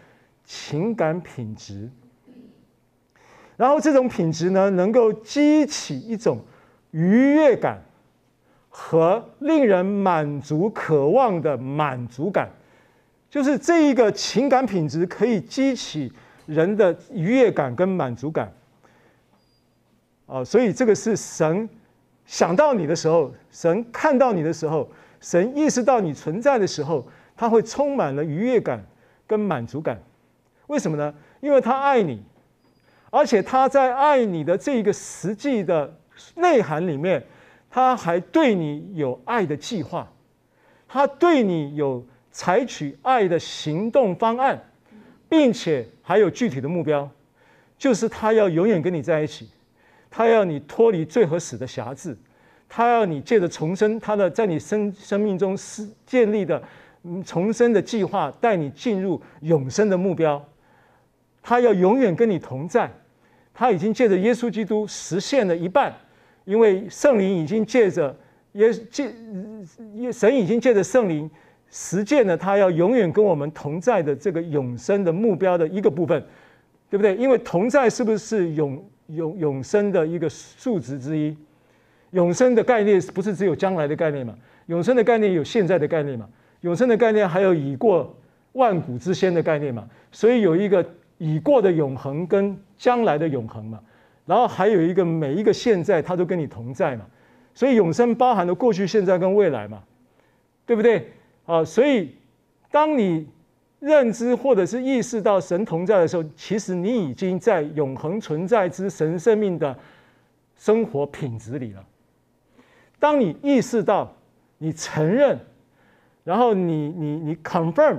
[0.44, 1.88] 情感品质。
[3.56, 6.40] 然后这种品质呢，能够激起一种
[6.90, 7.82] 愉悦感
[8.68, 12.50] 和令人满足渴望的满足感，
[13.30, 16.12] 就是这一个情感品质可以激起。
[16.44, 18.52] 人的愉悦感跟满足感，
[20.26, 21.68] 啊，所以这个是神
[22.26, 24.88] 想到你的时候，神看到你的时候，
[25.20, 27.06] 神意识到你存在的时候，
[27.36, 28.84] 他会充满了愉悦感
[29.26, 30.00] 跟满足感。
[30.68, 31.14] 为什么呢？
[31.40, 32.22] 因为他爱你，
[33.10, 35.94] 而且他在爱你的这一个实际的
[36.36, 37.22] 内涵里面，
[37.70, 40.10] 他还对你有爱的计划，
[40.88, 44.62] 他对你有采取爱的行动方案。
[45.28, 47.08] 并且还有具体的目标，
[47.78, 49.48] 就是他要永远跟你在一起，
[50.14, 52.14] 他要你脱离罪和死的辖制，
[52.68, 56.62] 他要你借着重生，他的在你生生命中是建立的
[57.24, 60.44] 重生的计划，带你进入永生的目标。
[61.42, 62.92] 他要永远跟你同在，
[63.54, 65.94] 他已经借着耶稣基督实现了一半，
[66.44, 68.14] 因为圣灵已经借着
[68.52, 69.10] 耶借
[69.94, 71.30] 耶神已经借着圣灵。
[71.74, 76.22] 实践了他要永远跟我们同在的这个永生的目标的一个部分，
[76.90, 77.16] 对不对？
[77.16, 81.36] 因为同在是不是永永永生的一个数值之一？
[82.10, 84.34] 永生的概念不是只有将来的概念嘛？
[84.66, 86.28] 永生的概念有现在的概念嘛？
[86.60, 88.14] 永生的概念还有已过
[88.52, 89.88] 万古之先的概念嘛？
[90.10, 90.84] 所以有一个
[91.18, 93.80] 已过的永恒跟将来的永恒嘛？
[94.26, 97.06] 然后还有一个每一个现在它都跟你同在嘛？
[97.54, 99.82] 所以永生包含了过去、现在跟未来嘛？
[100.64, 101.10] 对不对？
[101.44, 102.14] 啊，所以
[102.70, 103.26] 当你
[103.82, 109.76] 认知或者是意识到神同在的时候，其实你已经在永恒存在之神生命的
[110.56, 111.84] 生活品质里了。
[112.98, 114.14] 当你意识到、
[114.58, 115.36] 你承认，
[116.22, 117.98] 然后你你你 confirm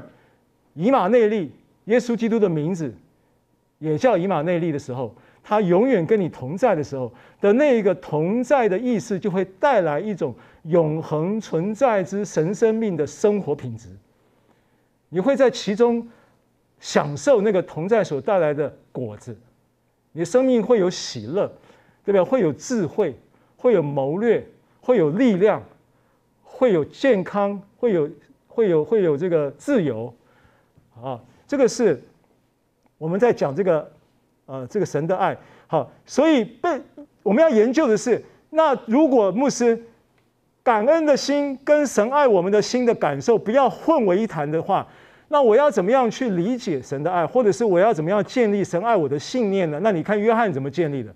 [0.74, 1.52] 以马内利，
[1.86, 2.92] 耶稣基督的名字
[3.80, 5.14] 也叫以马内利的时候，
[5.44, 10.34] 他永远跟你同在的时候的那一个同在的意识，就会带来一种。
[10.68, 13.90] 永恒存在之神生命的生活品质，
[15.14, 16.06] 你会在其中
[16.80, 19.38] 享受那个同在所带来的果子，
[20.12, 21.46] 你的生命会有喜乐，
[22.04, 22.24] 对不对？
[22.24, 23.16] 会有智慧，
[23.56, 24.44] 会有谋略，
[24.82, 25.62] 会有力量，
[26.44, 28.10] 会有健康，会有
[28.48, 30.12] 会有会有这个自由，
[31.00, 32.02] 啊，这个是
[32.98, 33.92] 我们在讲这个
[34.48, 35.38] 呃这个神的爱。
[35.68, 36.82] 好，所以被
[37.22, 39.80] 我们要研究的是，那如果牧师。
[40.66, 44.88] 感恩的心跟神爱我们的心的感受不要混为一谈的话，
[45.34, 49.80] 那我要怎么样去理解神的爱，或者是我要怎么样建立神爱我的信念呢？
[49.82, 51.12] 那你看约翰怎么建立的？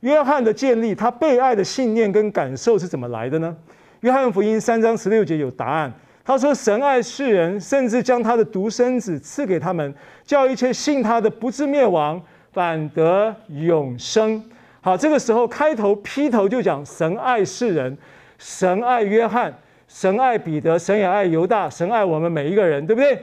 [0.00, 3.54] 约翰的建立，他被爱的信念跟感受是怎么来的呢？
[4.00, 5.92] 约翰福音三章十六节有答案。
[6.24, 12.18] 他说：“神爱世人，甚至将他的独生子赐给他们，叫一切信他的不至灭亡，
[12.50, 14.42] 反得永生。”
[14.80, 17.94] 好，这个时候开头劈头就讲神爱世人。
[18.38, 19.52] 神爱约翰，
[19.86, 23.18] 神爱彼得，神也爱犹大，神爱我们每一个人，对不对？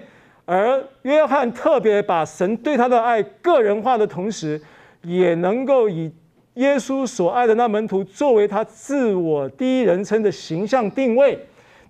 [0.46, 4.62] 而约翰特别把神对他的爱个人化的同时，
[5.04, 6.12] 也能够以
[6.56, 11.40] 耶稣所爱的那门徒作为他自我第一人称的形象定位，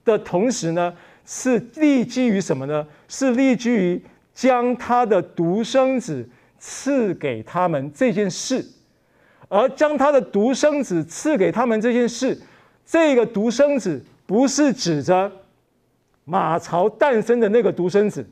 [0.05, 0.93] 的同时呢，
[1.25, 2.85] 是立基于什么呢？
[3.07, 4.01] 是立基于
[4.33, 6.27] 将他的独生子
[6.59, 8.63] 赐给他们这件事，
[9.49, 12.39] 而将他的独生子赐给他们这件事，
[12.85, 15.31] 这个独生子不是指着
[16.23, 18.25] 马槽诞生的那个独生子，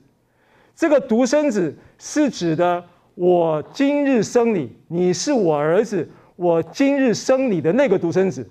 [0.79, 2.81] 这个独生子是指的
[3.13, 6.07] 我今日生你，你是我儿子，
[6.37, 8.47] 我今日生你的那个独生子。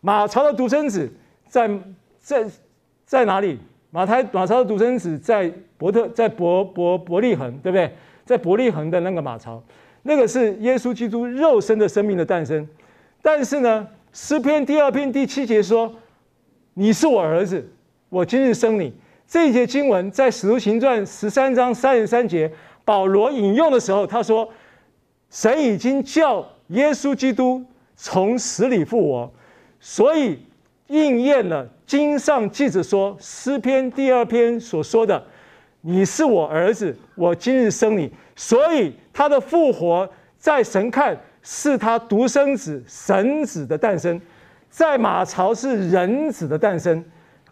[0.00, 1.08] 马超的独生子
[1.46, 1.70] 在
[2.18, 2.44] 在
[3.06, 3.56] 在哪里？
[3.92, 5.48] 马太马超的独生子在
[5.78, 7.88] 伯特，在伯伯伯利恒，对不对？
[8.24, 9.62] 在伯利恒的那个马槽，
[10.02, 12.66] 那个是耶稣基督肉身的生命的诞生。
[13.22, 15.94] 但是呢，诗篇第二篇第七节说
[16.74, 17.64] ：“你是我儿子，
[18.08, 18.92] 我今日生你。”
[19.30, 22.50] 这一节经文在使徒行传十三章三十三节，
[22.84, 24.50] 保罗引用的时候，他说
[25.30, 27.64] ：“神已经叫耶稣基督
[27.94, 29.32] 从死里复活。”
[29.78, 30.36] 所以
[30.88, 35.24] 应验了经上记着说，诗篇第二篇所说的
[35.82, 44.20] ：“你是我儿子，我今日生你。”所以他的复活，在神看是他独生子神子的诞生，
[44.68, 47.04] 在马槽是人子的诞生，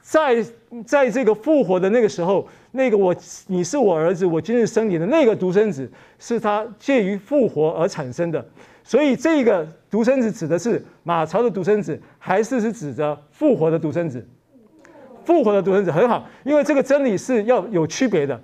[0.09, 0.43] 在
[0.87, 3.15] 在这个复活的那个时候，那个我
[3.49, 5.87] 你是我儿子，我今日生你的那个独生子，
[6.19, 8.43] 是他介于复活而产生的。
[8.83, 14.27] 所以这个独生子指的是马槽的独生子，还是是指着复活的独生子？
[15.27, 18.41] 复活的独生子很好，因为这个真理是要有区别的。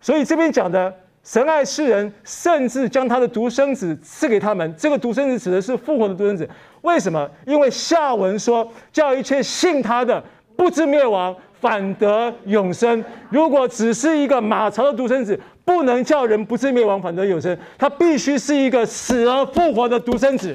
[0.00, 0.94] 所以这边讲的
[1.24, 4.72] 神爱世人，甚至将他的独生子赐给他们。
[4.78, 6.48] 这个独生子指的是复活的独生子。
[6.82, 7.28] 为什么？
[7.48, 10.22] 因为下文说叫一切信他的
[10.60, 13.02] 不至灭亡，反得永生。
[13.30, 17.56] 如果只是一个马槽的独生子，不能叫人不至灭亡，反得永生。
[17.78, 20.54] 他必须是一个死而复活的独生子，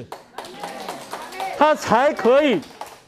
[1.58, 2.60] 他才可以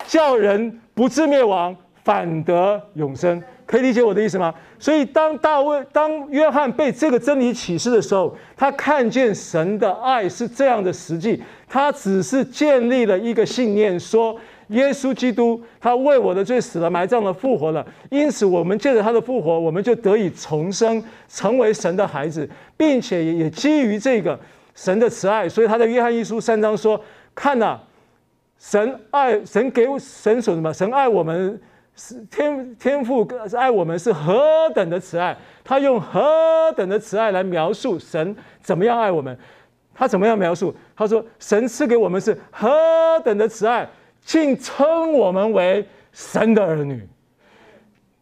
[0.09, 3.41] 叫人不至灭亡，反得永生。
[3.65, 4.53] 可以理解我的意思吗？
[4.81, 14.37] 所以当大卫、当约翰被这个真理启示的时候，他看见神的爱是这样的实际，他只是建立了一个信念，说。
[14.69, 24.39] 耶稣基督，他为我的罪死了、埋葬了、复活了，因此我们借着他的复活，我们就得以重生，成为神的孩子，并且也基于这个
[24.75, 27.01] 神的慈爱，所以他在约翰一书三章说
[27.35, 27.81] ：“看呐，
[28.59, 30.73] 神爱神给神所什么？
[30.73, 31.59] 神爱我们
[31.97, 35.37] 是天天父爱我们是何等的慈爱？
[35.65, 36.23] 他用何
[36.77, 39.37] 等的慈爱来描述神怎么样爱我们？
[39.95, 40.75] 他怎么样描述？
[40.95, 42.69] 他说神赐给我们是何
[43.25, 43.89] 等的慈爱。”
[44.29, 47.01] 竟称我们为神的儿女。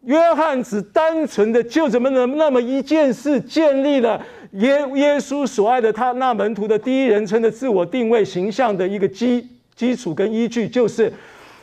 [0.03, 9.45] 约翰只单纯的就这么那么那么一件事，建立了耶耶稣所爱的他那门徒的第一人称的自我定位形象的一个基
[9.75, 11.11] 基础跟依据，就是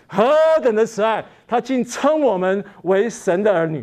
[0.07, 0.30] 何
[0.62, 3.82] 等的慈爱，他竟称我们为神的儿女，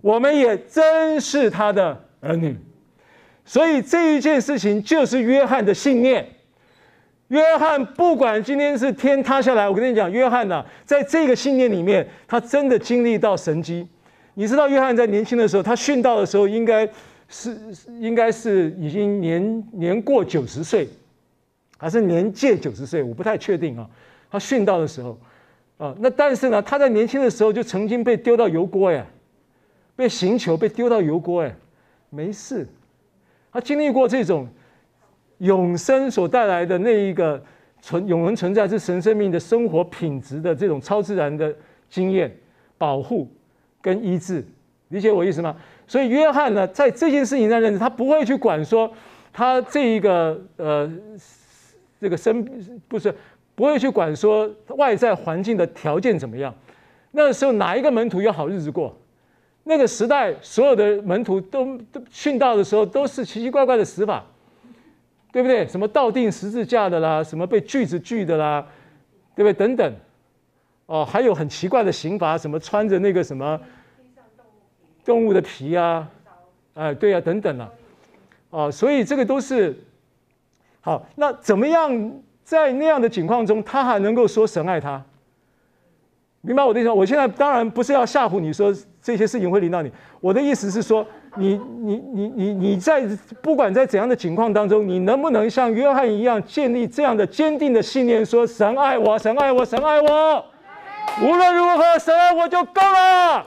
[0.00, 2.56] 我们也真是他的儿女。
[3.44, 6.26] 所以这一件事情就是约翰的信念。
[7.28, 13.86] 约翰不管今天是天塌下来，我跟你讲，约翰呐、在这个信念里面，他真的经历到神迹。
[14.34, 16.88] 你知道，约翰在年轻的时候，他殉道的时候，应该
[17.28, 17.58] 是
[17.98, 20.88] 应该是已经年年过九十岁，
[21.76, 23.88] 还是年届九十岁，我不太确定啊。
[24.30, 25.18] 他殉道的时候，
[25.78, 29.04] 啊，那但是呢，他在年轻的时候就曾经被丢到油锅呀，
[29.96, 31.52] 被刑求，被丢到油锅哎，
[32.08, 32.68] 没事，
[33.50, 34.46] 他经历过这种。
[35.38, 37.42] 永生所带来的那一个
[37.80, 41.54] 存永恒存在是神生命的生活品质的这种超自然的
[41.88, 42.34] 经验、
[42.78, 43.30] 保护
[43.80, 44.44] 跟医治，
[44.88, 45.54] 理解我意思吗？
[45.86, 48.90] 所以约翰呢，在这件事情上认识，他不会去管说
[49.32, 50.90] 他这一个呃
[52.00, 52.44] 这个生
[52.88, 53.14] 不是
[53.54, 56.54] 不会去管说外在环境的条件怎么样。
[57.12, 58.96] 那个时候哪一个门徒有好日子过？
[59.64, 64.24] 那个时代所有的门徒都都殉道的时候都是奇奇怪怪的死法。
[65.36, 65.68] 对不对？
[65.68, 68.66] 什么倒钉十字架的啦，什么被锯子锯的啦，
[69.34, 69.52] 对不对？
[69.52, 69.94] 等等，
[70.86, 73.60] 哦，还有很奇怪的刑罚，什么穿着那个什么
[75.04, 76.08] 动物的皮啊，
[76.72, 77.70] 哎，对啊，等等啊，
[78.48, 79.78] 哦，所以这个都是
[80.80, 81.06] 好。
[81.16, 82.12] 那怎么样
[82.42, 85.04] 在那样的情况中，他还能够说神爱他？
[86.40, 86.94] 明白我的意思吗？
[86.94, 88.74] 我现在当然不是要吓唬你说
[89.06, 91.06] 这些事情会临到你，我的意思是说。
[91.38, 93.06] 你你你你你在
[93.42, 100.42] 不管在怎样的情况当中，你能不能像约翰一样建立这样的坚定的信念，说神爱我，神爱我，神爱我，
[101.22, 103.46] 无论如何，神爱我就够了。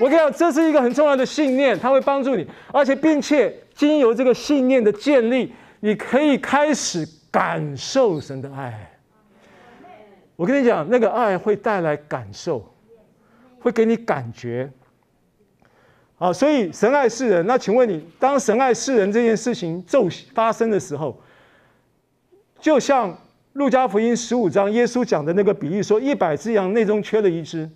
[0.00, 8.74] 我跟你讲，这是一个很重要的信念，它会帮助你，而且并且经由这个信念的建立，你可以开始感受神的爱。
[10.34, 12.68] 我跟你讲，那个爱会带来感受，
[13.66, 14.70] 会给你感觉。
[16.14, 17.44] 好，所以神爱世人。
[17.48, 21.20] 那请问你，当神爱世人这件事情就发生的时候，
[22.60, 23.18] 就像
[23.54, 27.68] 路加福音十五章耶稣讲的那个比喻说，一百只羊内中缺了一只，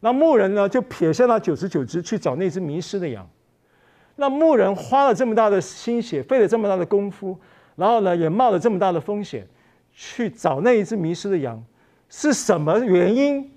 [0.00, 3.26] 那牧人呢就撇下那九十九只去找那只迷失的羊。
[4.16, 7.38] 那牧人花了这么大的心血，费了这么大的功夫，
[7.74, 9.48] 然后呢也冒了这么大的风险
[9.94, 11.64] 去找那一只迷失的羊，
[12.10, 13.50] 是什么原因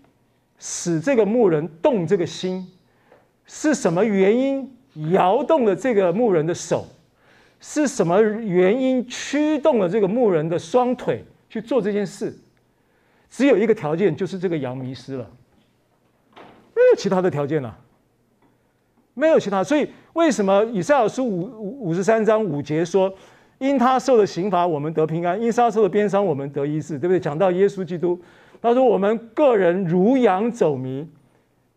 [0.65, 2.65] 使这个牧人动这个心？
[3.45, 4.73] 是什么原因
[5.11, 6.87] 摇动了这个牧人的手？
[7.59, 12.33] 是什么原因驱动了这个牧人的双腿去做这件事？
[13.29, 15.29] 只有一个条件，就是这个羊迷失了，
[16.33, 17.77] 没有其他的条件了，
[19.13, 19.61] 没有其他。
[19.61, 23.13] 所以为什么以赛亚书五五五十三章五节说
[23.59, 27.19] ：“因他受的刑罚，我们得平安；因他受的鞭伤，我们得医治。”对不对？
[27.19, 28.17] 讲到耶稣基督，
[28.63, 31.05] 他说：“我们个人如羊走迷，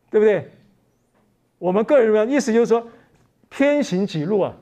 [0.09, 0.49] 对不对？”
[1.59, 2.87] 我们个人的意思就是说，
[3.49, 4.55] 偏行己路啊，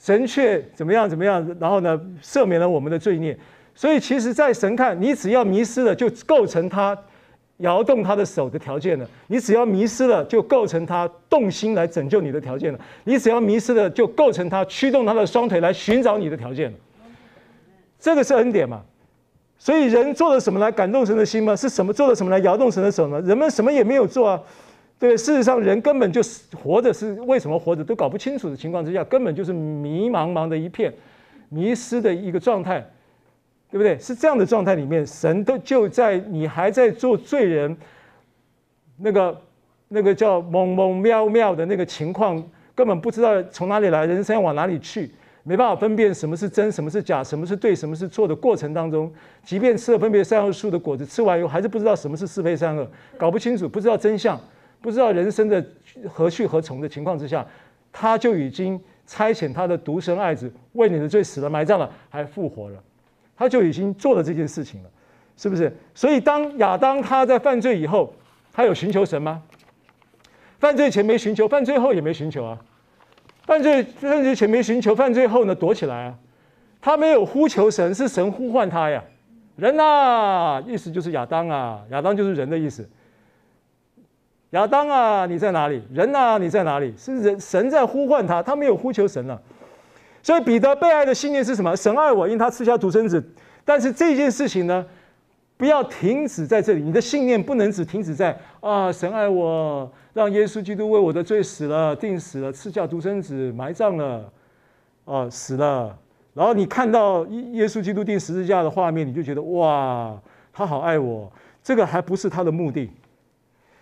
[0.00, 3.38] 神却怎么样怎么样，然后呢，赦免了我们的罪孽。
[3.76, 6.98] 所以，其实，在神看，你只要迷失了，就构成他
[7.58, 16.78] 摇动他的手的条件了；你只要迷失了，就构成他动心来拯救你的条件了；你只要迷失了，就构成他驱动他的双腿来寻找你的条件了。
[18.00, 18.82] 这个是恩典嘛？
[19.62, 21.54] 所以，人做了什么来感动神的心吗？
[21.54, 23.20] 是什么做了什么来摇动神的手呢？
[23.20, 24.42] 人们什么也没有做啊。
[24.98, 30.90] 对，事实上，人根本就是活着，是为什么活着都搞不清楚的情况之下，根本就是迷茫茫的一片，
[31.50, 32.80] 迷失的一个状态，
[33.70, 33.98] 对不对？
[33.98, 37.76] 是这样的状态里面，神都就在你还在做罪人，
[38.96, 39.38] 那个
[39.88, 42.42] 那个叫蒙蒙妙妙的那个情况，
[42.74, 45.10] 根本不知道从哪里来，人生要往哪里去，
[45.42, 49.12] 没办法分辨什么是真，什么是假，什么是对，什么是错的过程当中，
[49.42, 52.86] 即便吃了分别善恶树的果子，吃完以后还是不知道什么是是非善恶，
[53.16, 54.38] 搞不清楚，不知道真相。
[54.82, 55.62] 不知道人生的
[56.08, 57.46] 何去何从的情况之下，
[57.92, 62.82] 他就已经差遣他的独生爱子为你的罪死了、埋葬了，还复活了，
[63.36, 64.88] 他就已经做了这件事情了，
[65.36, 65.70] 是不是？
[65.94, 68.14] 所以当亚当他在犯罪以后，
[68.54, 69.42] 他有寻求神吗？
[70.58, 72.58] 犯罪前没寻求，犯罪后也没寻求啊。
[73.50, 76.14] 犯罪犯罪前没寻求，犯罪后呢躲起来啊。
[76.80, 79.02] 他没有呼求神，是神呼唤他呀。
[79.56, 82.88] 人呐，意思就是亚当啊，亚当就是人的意思。
[84.50, 85.82] 亚当啊，你在哪里？
[85.92, 86.94] 人啊，你在哪里？
[86.96, 89.42] 是人神在呼唤他，他没有呼求神了。
[90.22, 91.74] 所以彼得被爱的信念是什么？
[91.76, 93.20] 神爱我，因他赐下独生子。
[93.64, 94.86] 但是这件事情呢，
[95.56, 96.82] 不要停止在这里。
[96.84, 99.90] 你的信念不能只停止在啊，神爱我，
[100.20, 104.30] 让耶稣基督为我的罪死了，钉死了，赐下独生子，埋葬了，
[105.06, 105.96] 啊，死了。
[106.34, 110.14] 然后你看到耶稣基督钉十字架的画面，你就觉得哇，
[110.52, 111.32] 他好爱我。
[111.62, 112.90] 这个还不是他的目的。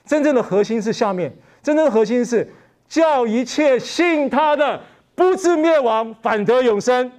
[0.04, 2.48] 真正的核心是下面，真正的核心是
[2.86, 4.80] 叫一切信他的
[5.16, 7.10] 不至灭亡，反得永生。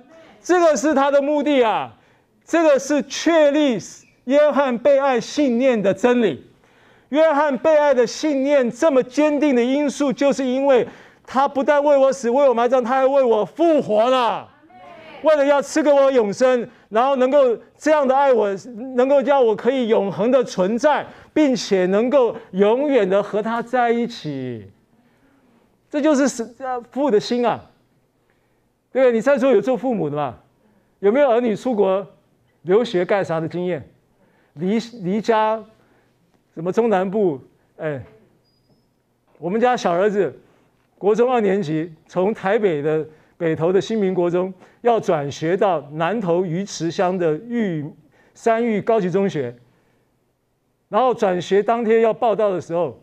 [0.42, 1.94] 这个是他的目的啊，
[2.46, 3.78] 这个是确立
[4.24, 6.49] 约翰被爱信念的真理。
[7.10, 10.88] 约翰被爱的信念这么坚定的因素，就是因为
[11.26, 14.48] 他不但为我死，为我埋葬，他还为我复活了，
[15.24, 16.68] 为了要赐给我永生。
[16.90, 18.50] 然后能够这样的爱我，
[18.96, 24.68] 能够叫我可以永恒的存在，并且能够永远的和他在一起，
[25.88, 26.28] 这就是
[26.90, 27.64] 父的心啊！
[28.92, 29.12] 对不对？
[29.12, 30.36] 你在座有做父母的吗？
[30.98, 32.08] 有没有儿女出国
[32.64, 33.88] 留学干啥的经验？
[34.54, 35.64] 离离家，
[36.60, 37.40] 什么中南部？
[37.78, 38.04] 哎，
[39.38, 40.38] 我们家小儿子
[40.98, 43.08] 国中二年级，从台北的。
[43.38, 47.90] 北投的新民国中要转学到南投鱼池乡的玉
[48.34, 49.56] 山玉高级中学，
[50.90, 53.02] 然后转学当天要报到的时候，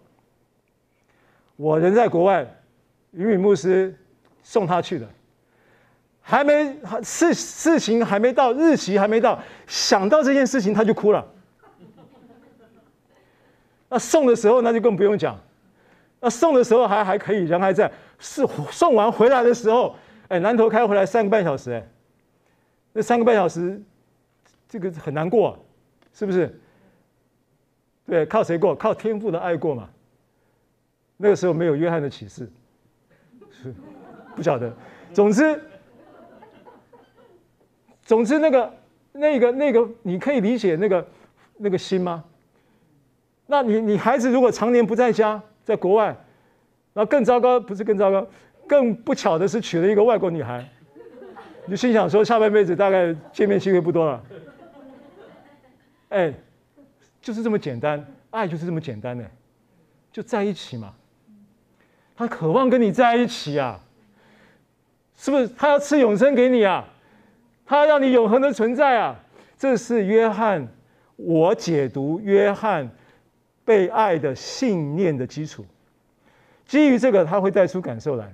[1.56, 2.46] 我人在国外，
[3.12, 3.96] 余敏牧师
[4.42, 5.08] 送他去的，
[6.20, 11.26] 还没事事情还没到，日期还没到，想到这件事情他就哭了。
[13.88, 15.38] 那送的时候那就更不用讲，
[16.20, 19.94] 那送的时候还还可以，人还在，是送完回来的时候。
[20.28, 21.88] 哎，南投开回来三个半小时，哎，
[22.92, 23.80] 那三个半小时，
[24.68, 25.56] 这个很难过，
[26.12, 26.58] 是不是？
[28.08, 28.74] 对，靠谁过？
[28.74, 29.88] 靠天父的爱过嘛。
[31.16, 32.50] 那个时候没有约翰的启示，
[33.52, 33.72] 是
[34.34, 34.74] 不晓得。
[35.14, 35.62] 总之，
[38.02, 38.74] 总之那个
[39.12, 41.08] 那个那个，你可以理解那个
[41.56, 42.24] 那个心吗？
[43.46, 46.16] 那你你孩子如果常年不在家，在国外，
[46.92, 48.26] 那更糟糕，不是更糟糕？
[48.66, 50.68] 更不巧的是，娶了一个外国女孩，
[51.64, 54.22] 你就心想说，下半辈子大概见面机会不多了。
[56.08, 56.34] 哎，
[57.20, 59.24] 就是这么简单，爱就是这么简单的。
[60.10, 60.92] 就在一起嘛。
[62.16, 63.78] 他渴望跟你在一起啊，
[65.16, 65.46] 是不是？
[65.48, 66.82] 他要赐永生给你啊，
[67.66, 69.14] 他要你永恒的存在啊。
[69.58, 70.66] 这是约翰，
[71.16, 72.88] 我解读约翰
[73.66, 75.66] 被爱的信念的基础。
[76.64, 78.32] 基于这个，他会带出感受来。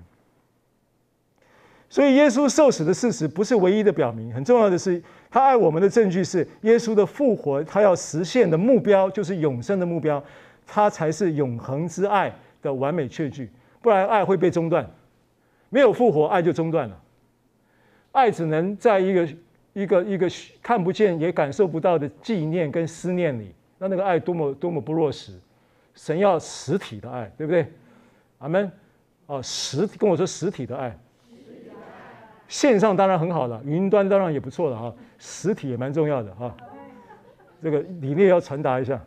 [1.88, 4.32] 所以，耶稣受死的事实不是唯一的表明。
[4.32, 7.62] 很重要的是，他爱我们的证据是耶稣的复活。
[7.64, 10.22] 他要实现的目标就是永生的目标，
[10.66, 12.32] 他才是永恒之爱
[12.62, 13.50] 的完美确据。
[13.82, 14.88] 不然爱会被中断，
[15.68, 16.98] 没有复活，爱就中断了。
[18.12, 19.28] 爱只能在一个
[19.74, 20.30] 一个一个
[20.62, 25.32] 看不见也感受不到的纪念跟思念里，那那个爱多么多么不落实。
[25.92, 27.66] 神要实体的爱，对不对？
[28.38, 28.70] 阿门。
[29.26, 30.96] 哦，实体跟我说实体的爱，
[32.46, 36.54] 线上当然很好了，云端当然也不错了哈，实体也蛮重要的哈。
[37.60, 39.00] 这个理念要传达一下。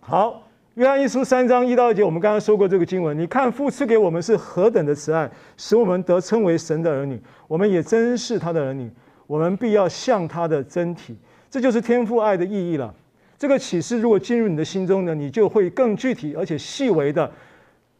[0.00, 0.42] 好。
[0.74, 3.18] 约翰一书三章一到二节，我们刚刚说过这个经文。
[3.18, 7.20] 你看父赐给我们是何等的慈爱，使我们得称为神的儿女。
[7.46, 8.90] 我们也真是他的儿女，
[9.26, 11.14] 我们必要像他的真体。
[11.50, 12.94] 这就是天父爱的意义了。
[13.42, 17.28] 这个启示如果进入你的心中呢，你就会更具体而且细微的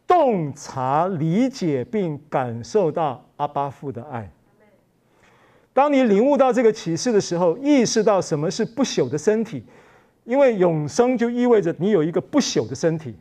[0.06, 4.30] 洞察、理解并感受到阿巴父的爱。
[5.72, 9.64] 当你领悟到这个启示的时候，意识到什么是不朽的身体。
[10.22, 13.12] 因为永生就意味着你有一个不朽的身体。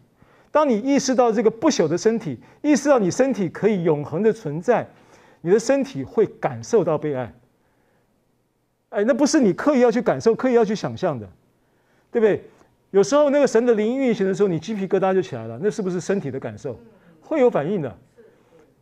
[0.51, 4.87] 当你意识到这个不朽的身体，意识到你身体可以永恒的存在，
[5.41, 7.33] 你的身体会感受到被爱。
[8.89, 11.27] 哎，那不是你刻意要去感受、刻意要去想象的，
[12.11, 12.43] 对不对？
[12.91, 16.77] 有时候那个神的灵运行的时候，你鸡皮疙瘩就起来了，那是不是身体的感受？
[17.21, 17.97] 会有反应的，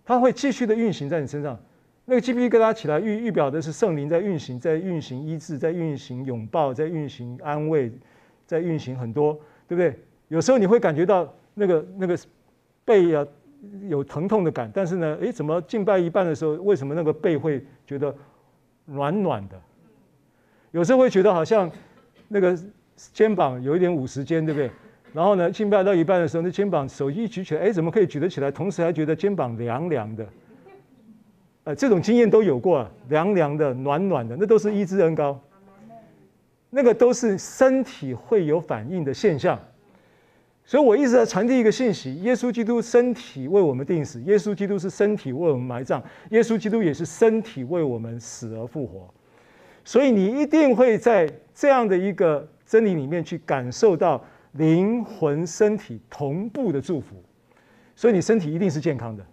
[0.03, 1.57] 它会继续的运行在你身上。
[2.06, 7.91] 那个鸡皮疙瘩起来，预预表的是圣灵在运行，在运行医治，在运行拥抱，在运行安慰。
[8.47, 9.93] 在运行很多，对不对？
[10.27, 12.18] 有时候你会感觉到那个那个
[12.84, 13.23] 背啊
[13.88, 18.11] 有疼痛的感，但是呢，诶，怎么敬拜一半的时候，为什么那个背会觉得
[18.85, 19.61] 暖暖的？
[20.72, 21.72] 有时候会觉得好像
[22.27, 22.57] 那个
[23.13, 24.69] 肩膀有一点五十肩，对不对？
[25.13, 28.51] 然后呢，敬拜到一半的时候，那肩膀手一举起来，诶，怎么可以举得起来？
[28.51, 30.27] 同时还觉得肩膀凉凉的。
[31.63, 35.39] 呃，这种经验都有过，凉凉的、暖暖的，那都是医治恩高。
[36.71, 39.59] 那个都是身体会有反应的现象，
[40.63, 45.99] 所以我一直在传递一个信息：耶稣基督身体为我们定死，耶稣基督是身体为我们埋葬，
[46.30, 49.11] 耶稣基督也是身体为我们死而复活。
[49.84, 57.16] 所以你一定会在这样的一个真理里面去感受到灵魂、身体同步的祝福，
[57.96, 59.26] 所以你身体一定是健康的。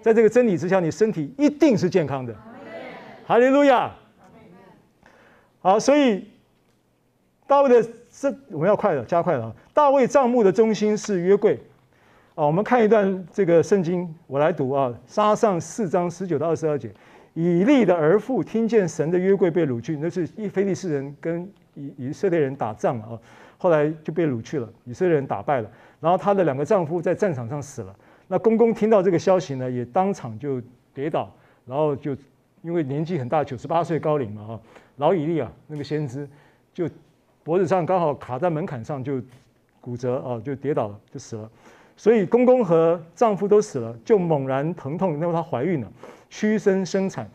[0.00, 2.34] 在这个真理之下，你身体一定是健康的。
[3.26, 3.94] 哈利路亚。
[5.60, 6.26] 好，所以。
[7.46, 9.52] 大卫的这我们要快了，加快了。
[9.74, 11.58] 大卫帐幕的中心是约柜
[12.36, 12.46] 啊。
[12.46, 14.94] 我们看一段这个圣经，我来读啊。
[15.04, 16.92] 撒上四章十九到二十二节，
[17.34, 23.18] 以利的儿妇听见神的约柜被掳去，那是以非利士人跟以以色列人打仗啊，
[23.58, 25.70] 后来就被掳去了，以色列人打败了。
[26.00, 27.94] 然后她的两个丈夫在战场上死了。
[28.28, 30.60] 那公公听到这个消息呢，也当场就
[30.94, 31.32] 跌倒，
[31.66, 32.16] 然后就
[32.62, 34.60] 因为年纪很大，九十八岁高龄嘛啊，
[34.96, 36.28] 老以利啊，那个先知
[36.72, 36.88] 就。
[37.42, 39.20] 脖子上刚好卡在门槛上，就
[39.80, 41.50] 骨折啊，就跌倒了，就死了。
[41.96, 45.90] 所以公公和丈夫都死了，就猛然疼痛，因为她怀孕了，
[46.28, 47.28] 屈身生产。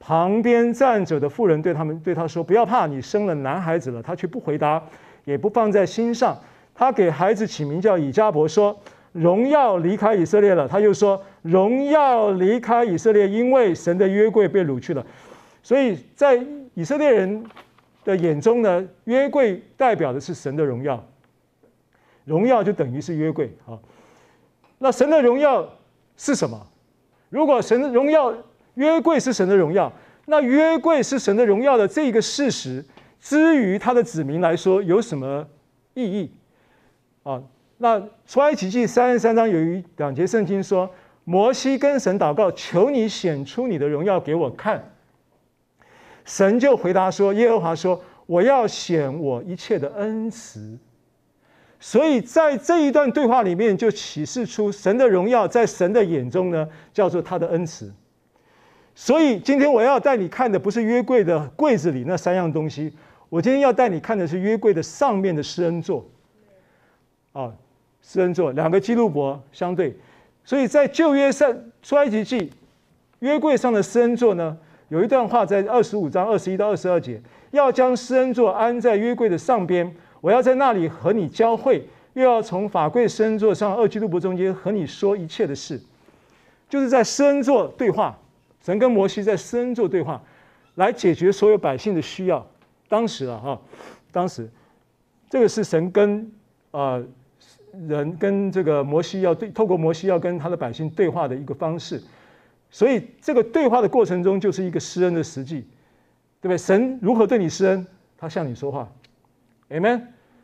[0.00, 4.82] 旁边站着的妇人对他们对他说：“不要怕，你生了男孩子了。”他却不回答，
[5.24, 6.38] 也不放在心上。
[6.74, 8.78] 他给孩子起名叫以迦博，说
[9.12, 15.04] ：“荣耀离开以色列了。”他又说：“荣耀离开以色列，因为神的约柜被掳去了。”
[15.62, 16.38] 所以在
[16.74, 17.44] 以色列人。
[18.04, 21.04] 的眼中呢，约柜代表的是神的荣耀，
[22.24, 23.76] 荣耀就等于是约柜啊。
[24.78, 25.68] 那神的荣耀
[26.16, 26.58] 是什么？
[27.28, 28.32] 如果神的荣耀，
[28.78, 29.92] 约柜是神的荣耀，
[30.26, 32.84] 那约柜是神的荣耀的这个事实，
[33.20, 35.44] 之于他的子民来说有什么
[35.94, 36.30] 意义
[37.24, 37.42] 啊？
[37.78, 40.88] 那出埃及记三十三章有一两节圣经说，
[41.24, 44.92] 摩西跟神祷告，求你显出你的荣耀给我看。
[46.24, 50.78] 神就回答说：“耶和华说，我要显我一切的恩慈。
[51.80, 57.92] 所以在这一段对话里面，就启示出神的荣耀，在神的眼中呢，叫做他的恩慈。
[59.00, 62.92] 所以今天我要带你看的，不是约柜的柜子里那三样东西，
[63.28, 66.04] 我今天要带你看的是约柜的上面的施恩座。
[67.32, 67.52] 啊，
[68.02, 69.96] 施恩座两个基路伯相对，
[70.44, 72.52] 所以在旧约上出埃及记，
[73.20, 74.58] 约柜上的施恩座呢？”
[74.90, 77.22] 有一段话在二十五章二十一到二十二节，
[77.52, 85.80] 要将施恩座安在约柜的上边，我要在那里和你交会，又要从法柜施恩座上二基路伯中间和你说一切的事，
[86.68, 88.18] 就是在施恩座对话，
[88.68, 90.22] 神跟摩西在施恩做对话，
[90.74, 92.46] 来解决所有百姓的需要。
[92.86, 93.62] 当时啊，哈，
[94.12, 94.46] 当时
[95.30, 96.20] 这个是神跟
[96.70, 97.06] 啊、呃、
[97.88, 101.98] 人跟这个摩西要对，透过摩西要跟他的百姓对话的一个方式。
[102.70, 105.62] 所以这个对话的过程中，就是一个施恩的实际，
[106.42, 106.58] 对不对？
[106.58, 107.86] 神如何对你施恩？
[108.18, 108.86] 他向你说话
[109.70, 110.02] ，Amen。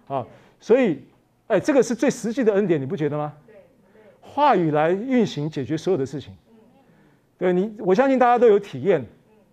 [0.08, 0.26] 啊，
[0.58, 1.04] 所以。
[1.46, 3.34] 哎，这个是最实际的恩典，你不觉得吗？
[3.46, 3.54] 对，
[4.22, 6.34] 话语来运行解决所有的事情。
[7.38, 9.04] 对你，我相信大家都有体验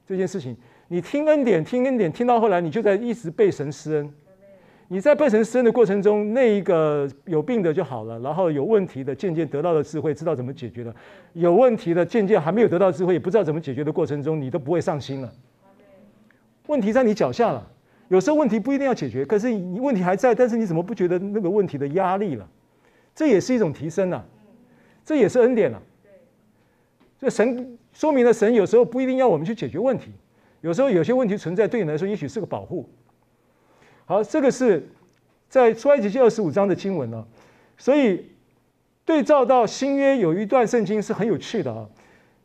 [0.05, 0.55] 这件事情。
[0.87, 4.13] 你听恩典，听恩典，听到后来，你就在一直被神施恩。
[4.87, 10.93] 你在被神施恩的过程中，那一个有病的就好了，然后有问题的渐渐得到了智慧，知道怎么解决了；
[11.33, 15.31] 有问题的渐渐还没有得到智慧，也不知道怎么解决的过程中，你都不会上心了。
[16.67, 17.65] 问题在你脚下了。
[18.09, 22.45] 有时候问题不一定要解决，可是你问题还在，但是你怎么不觉得那个问题的压力了？
[23.15, 24.21] 这也是一种提升、啊，
[25.05, 25.81] 这也是恩典了
[27.22, 30.11] 这神说明了神有时候不一定要我们去解决问题，
[30.61, 32.89] 有时候有些问题存在对你来说也许是个保护。
[34.06, 34.89] 好，这个是
[35.48, 37.23] 在出埃及记二十五章的经文呢，
[37.77, 38.26] 所以
[39.06, 41.88] 对照到新约有一段圣经是很有趣的啊。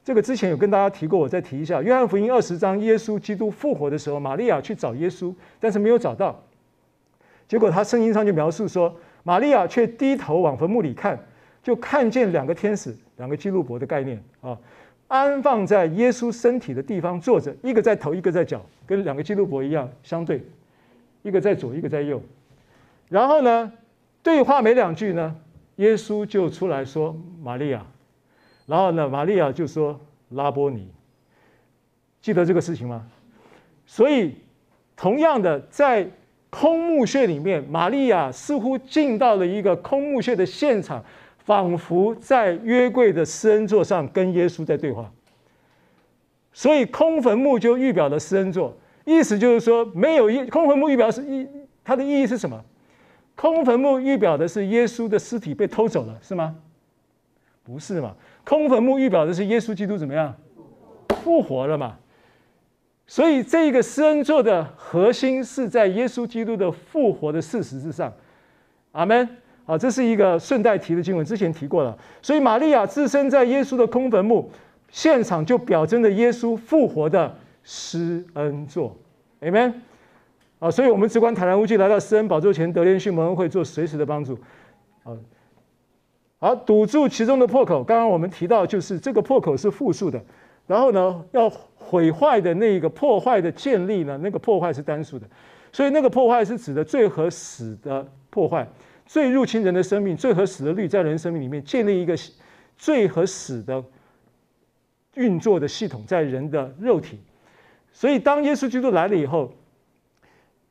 [0.04, 1.80] 这个之前有跟大家提过，我再提一下。
[1.80, 6.38] 约翰福音二十章，耶稣基督复活的时候，玛利亚去找耶稣，但是没有找到。
[7.48, 8.94] 结果他圣经上就描述说，
[9.24, 11.18] 玛利亚却低头往坟墓里看，
[11.66, 14.56] 就看见两个天使，两个基路伯的概念啊，
[15.08, 20.40] 安放在耶稣身体的地方坐着，一个在头，一个在脚，跟两个基路伯一样相对，
[21.22, 22.22] 一个在左，一个在右。
[23.08, 23.72] 然后呢，
[24.22, 25.34] 对话没两句呢，
[25.74, 27.84] 耶稣就出来说：“玛利亚。”
[28.66, 29.98] 然后呢，玛利亚就说
[30.30, 30.88] ：“拉波尼，
[32.22, 33.04] 记得这个事情吗？”
[33.86, 34.36] 所以，
[34.94, 36.08] 同样的，在
[36.48, 41.04] 空墓穴里面，玛利亚似乎进到了一个空墓穴的现场，
[41.46, 45.08] 仿佛在约柜的施恩座上跟耶稣在对话。
[46.52, 51.46] 所以，空坟墓就预表了施恩座，意思就是说，没有一空坟墓预表是一，
[51.84, 52.60] 它的意义是什么？
[53.36, 56.56] 空坟墓预表的是耶稣的尸体被偷走了，是吗？
[57.62, 58.16] 不是嘛？
[58.44, 60.34] 空坟墓预表的是耶稣基督怎么样？
[61.22, 61.96] 复活了嘛？
[63.06, 68.12] 所以这个施恩座的核心是在耶稣基督的复活的事实之上。
[68.90, 69.28] 阿门。
[69.66, 71.96] 啊，这是一个顺带提的经文，之前提过了。
[72.22, 74.50] 所以玛利亚置身在耶稣的空坟墓
[74.90, 78.96] 现场，就表征了耶稣复活的施恩座。
[79.40, 79.74] ，amen。
[80.58, 84.38] 啊，所以我们只管坦然无惧来到施恩宝座前，得连续蒙恩惠做随时的帮助。
[85.02, 85.12] 啊。
[86.38, 87.82] 好，堵住其中的破口。
[87.82, 90.22] 刚刚我们提到，就是这个破口是复数的，
[90.66, 95.26] 然后呢，要毁坏的那个破坏的建立呢，那个破坏是单数的，
[95.72, 98.68] 所以那个破坏是指的罪和死的破坏，
[99.06, 102.14] 罪入侵人的生命，罪和死的律在人生命里面建立一个
[102.76, 103.82] 罪和死的
[105.14, 107.20] 运作的系统在人的肉体。
[107.92, 109.50] 所以当耶稣基督来了以后，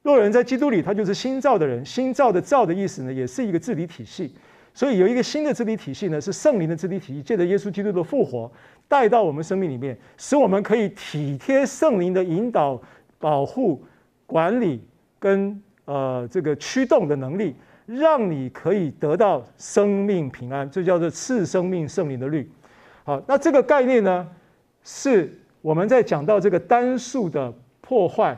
[0.03, 1.83] 若人在基督里，他就是新造的人。
[1.83, 4.35] 新造的造的意思呢，也是一个治理体系。
[4.71, 8.51] 所以有一个新的治理体系呢，是圣灵的治理体系，借着耶稣基督的复活
[8.87, 12.79] 带到我们生命里面，使我们可以体贴圣灵的引导、
[13.17, 13.81] 保护、
[14.27, 14.83] 管理
[15.17, 17.55] 跟呃这个驱动的能力，
[17.85, 22.49] 让你可以得到生命平安，这叫做赐生命圣灵的律。
[23.03, 24.27] 好，那这个概念呢，
[24.83, 25.31] 是
[25.61, 28.37] 我们在讲到这个单数的破坏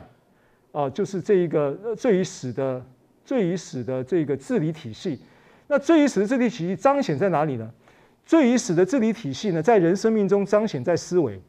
[0.72, 2.84] 啊，就是这一个罪与死的
[3.24, 5.18] 罪与死的这个治理体系。
[5.66, 7.70] 那罪与死的治理体系彰显在哪里呢？
[8.26, 11.40] 罪与死的治理体系呢，在人生命中彰显在思维。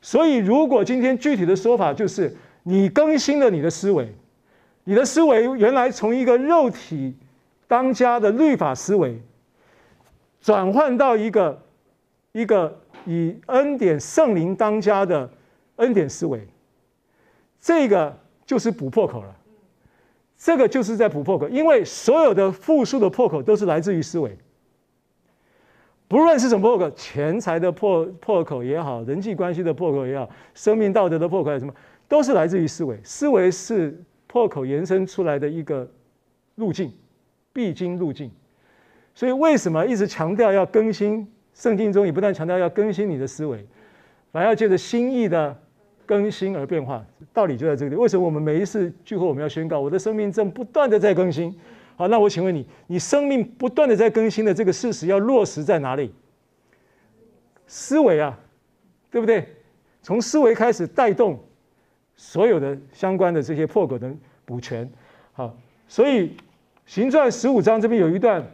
[0.00, 4.14] 所以，如果今天具体的说法就是你更新了你的思维，
[4.84, 7.16] 你的思维原来从一个肉体
[7.66, 9.20] 当家的律法思维，
[10.40, 11.62] 转换到一个
[12.32, 15.28] 一个以恩典圣灵当家的
[15.76, 16.46] 恩典思维，
[17.60, 19.34] 这个就是补破口了。
[20.36, 24.36] 这个就是在补破口，因为所有的复数的破口都是来自于思维，
[26.06, 31.72] 不论是什么破口，钱财的破破口也好，人际关系的破口也好，生命道德的破口也好，什么
[32.06, 33.00] 都是来自于思维。
[33.02, 33.98] 思维是
[34.34, 35.88] 破口延伸出来的一个
[36.56, 36.92] 路径，
[37.52, 38.28] 必经路径。
[39.14, 41.24] 所以为什么一直强调要更新？
[41.54, 43.64] 圣经中也不断强调要更新你的思维，
[44.32, 45.56] 反而要借着心意的。
[46.06, 47.02] 更新而变化，
[47.32, 47.94] 道理就在这里。
[47.94, 51.56] 为什么我们每一次聚会，我们要宣告我的生命正不断的在更新？
[51.96, 56.12] 好，那我请问你，你生命不断的在更新的这个事实要落实在哪里？
[57.66, 58.36] 思维啊，
[59.12, 59.46] 对不对？
[60.02, 61.38] 从思维开始带动
[62.16, 64.10] 所有的相关的这些破口的
[64.44, 64.88] 补全。
[65.32, 65.54] 好，
[65.88, 66.36] 所以
[66.86, 68.44] 行传十五章这边有一段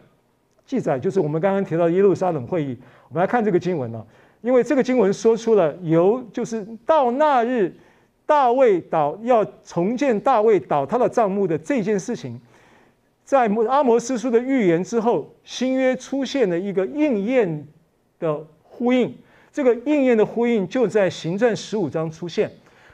[0.65, 2.77] 记载，就是我们刚刚提到耶路撒冷会议。
[3.09, 4.05] 我们来看这个经文呢，
[4.41, 7.75] 因为这个经文说出了由就是到那日
[8.25, 12.39] 大卫倒要重建大卫倒塌的帐幕的这件事情，
[13.25, 17.67] 在摩阿摩斯书的预言之后，新约出现了一个应验
[18.19, 19.13] 的呼应。
[19.51, 22.49] 这个应验的呼应就在行传十五章出现，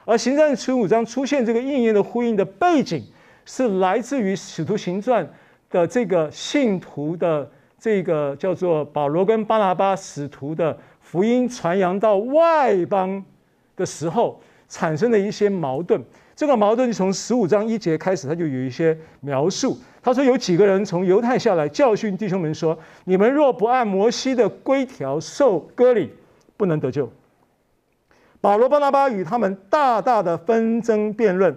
[0.07, 3.03] 而行传十五章出现这个应验的呼应的背景，
[3.45, 5.29] 是来自于使徒行传
[5.69, 13.21] 的这个信徒的这个叫做保罗跟巴拿巴使徒的福音传扬到外邦
[13.75, 14.39] 的时候
[14.69, 16.01] 产生的一些矛盾。
[16.37, 19.77] 这个矛盾就从十五章一节开始，他就有一些描述。
[20.01, 26.11] 他说有几个人从犹太下来教训弟兄们说：“你们若不按摩西的规条受割礼。”
[26.55, 27.11] 不能得救。
[28.47, 31.53] 保罗、巴拿巴与他们大大的纷争辩论，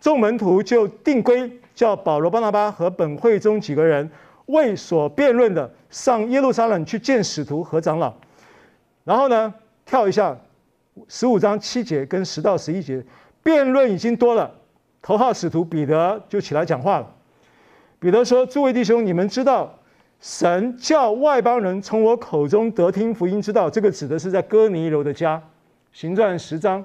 [0.00, 4.10] 众门徒就定规，叫保罗、巴拿巴和本会中几个人
[4.46, 8.14] 为所辩论的上耶路撒冷去见使徒和长老。
[9.04, 9.52] 然后呢，
[9.84, 10.34] 跳一下
[11.06, 13.04] 十五章七节跟十到十一节，
[13.42, 14.50] 辩论已经多了，
[15.02, 17.06] 头号使徒彼得就起来讲话了。
[18.00, 19.78] 彼得说：“诸位弟兄，你们知道。”
[20.18, 25.42] 神叫外邦人从我口中得听福音之道，这个指的是在哥尼流的家，
[25.92, 26.84] 行传十章。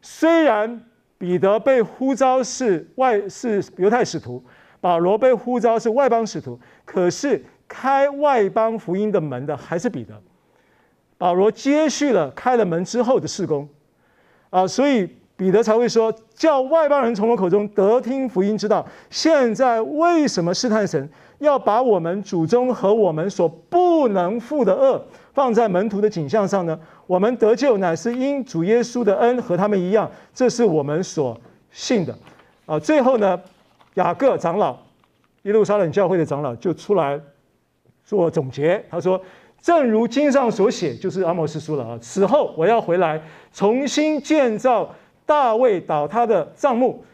[0.00, 0.82] 虽然
[1.18, 4.42] 彼得被呼召是外是犹太使徒，
[4.80, 10.22] 保罗被呼召是外邦使徒，可是开外邦福音的门的还是彼得。
[11.18, 13.68] 保罗接续了开了门之后的事工，
[14.50, 18.84] 啊，所以彼得才会说，叫外邦人从我口中得听福音之道。
[19.10, 21.08] 现在为什么试探神？
[21.38, 24.98] 要把我们祖宗和我们所不能负的轭
[25.34, 26.78] 放在门徒的景象上呢？
[27.06, 31.38] 我们得救乃是因主耶稣的恩，和他们一样，这是我们所
[31.70, 32.16] 信的。
[32.64, 33.38] 啊，最后呢，
[33.94, 34.74] 雅各长老，
[35.42, 37.20] 耶路撒冷教会的长老就出来
[38.02, 39.20] 做总结，他说
[39.60, 41.98] ：“正如经上所写，就是阿摩斯书了啊。
[42.00, 43.20] 此后我要回来，
[43.52, 44.90] 重新建造
[45.26, 47.04] 大卫倒塌的帐幕。”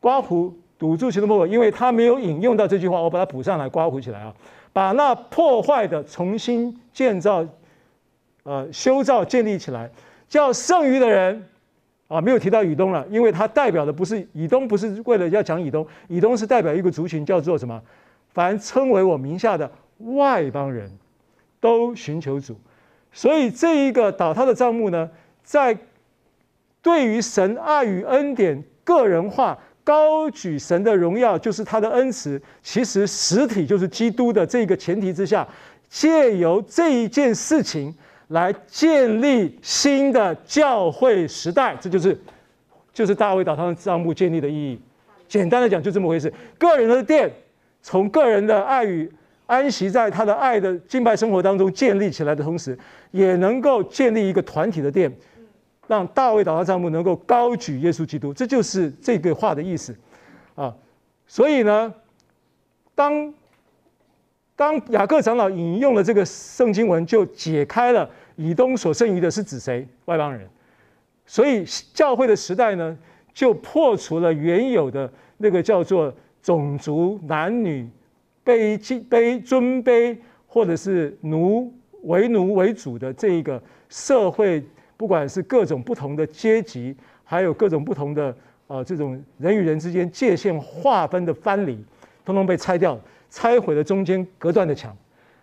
[0.00, 0.54] 刮胡。
[0.78, 4.34] 堵住其中破口，因为他没有引用到这句话，我把它补上来，刮胡起来啊，
[4.72, 7.46] 把那破坏的重新建造，
[8.42, 9.88] 呃，修造建立起来，
[10.28, 11.46] 叫剩余的人
[12.08, 17.80] 啊，没有提到以东了，因为它代表的不是以东，不是为了要讲以东，以东是代表一个族群，叫做什么？
[18.30, 19.70] 凡称为我名下的
[20.16, 20.90] 外邦人
[21.60, 22.56] 都寻求主，
[23.12, 25.08] 所以这一个倒塌的帐幕呢，
[25.44, 25.78] 在
[26.82, 29.58] 对于神爱与恩典个人化。
[29.84, 32.40] 高举神的荣耀，就是他的恩慈。
[32.62, 35.44] 其实实体就是基督的这个前提之下，
[35.88, 37.92] 借由这一件事情
[38.28, 42.16] 来建立新的教会时代，这就是
[42.92, 44.80] 就是大卫倒塌帐幕建立的意义。
[45.26, 46.32] 简单的讲，就这么回事。
[46.56, 47.28] 个人的殿，
[47.82, 49.10] 从个人的爱与
[49.46, 52.78] 安息在他的爱的敬拜生活当中建立起来的同时，
[53.10, 55.12] 也能够建立一个团体的殿。
[55.92, 59.94] 让大卫倒塌帐幕能够高举耶稣基督，这就是这个话的意思，
[60.54, 60.74] 啊，
[61.26, 61.92] 所以呢，
[62.94, 63.34] 当
[64.56, 69.86] 当雅各长老引用了这个圣经文，就解开了以东所剩余的是指谁？
[70.06, 70.48] 外邦人。
[71.26, 71.62] 所以
[71.92, 72.96] 教会的时代呢，
[73.34, 76.10] 就破除了原有的那个叫做
[76.42, 77.86] 种族、男女、
[78.42, 78.78] 卑
[79.10, 80.16] 卑尊卑，
[80.46, 81.70] 或者是奴
[82.04, 84.64] 为奴为主的这一个社会。
[85.02, 88.32] 不管是各种不同的阶级，还有各种不同的、
[88.68, 91.84] 呃、这种人与人之间界限划分的藩篱，
[92.24, 92.96] 通通被拆掉，
[93.28, 94.96] 拆毁了中间隔断的墙，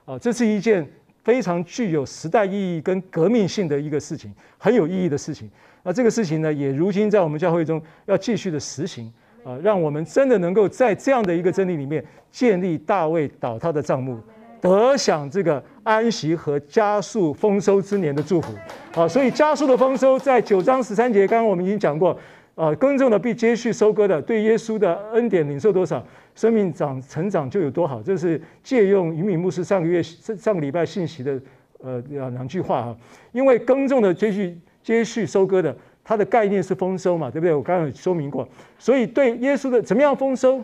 [0.05, 0.89] 啊、这是一件
[1.25, 5.51] 非常具有时代意义跟革命性的一个事情，很有意义的事情。
[5.83, 9.11] 那这个事情呢，也如今在我们教会中要继续的实行，
[9.43, 14.17] 啊、让我们真的能够在这样的一个真理里面建立大卫倒塌的帐幕。
[14.61, 18.53] 得享这个安息和加速丰收之年的祝福，
[18.93, 22.15] 好，所以加速的丰收在九章十三节，刚刚我们已经讲过，
[22.53, 26.05] 啊，耕种的必接续收割的，对耶稣的恩典领受多少，
[26.35, 31.41] 生命长成长就有多好，这是借用云敏牧师上个月上上个礼拜信息的
[31.79, 32.95] 呃两两句话哈，
[33.31, 37.55] 因为耕种的接续接续收割的，它的概念是丰收嘛，对不对？
[37.55, 38.47] 我刚刚有说明过，
[38.77, 40.63] 所以对耶稣的怎么样丰收？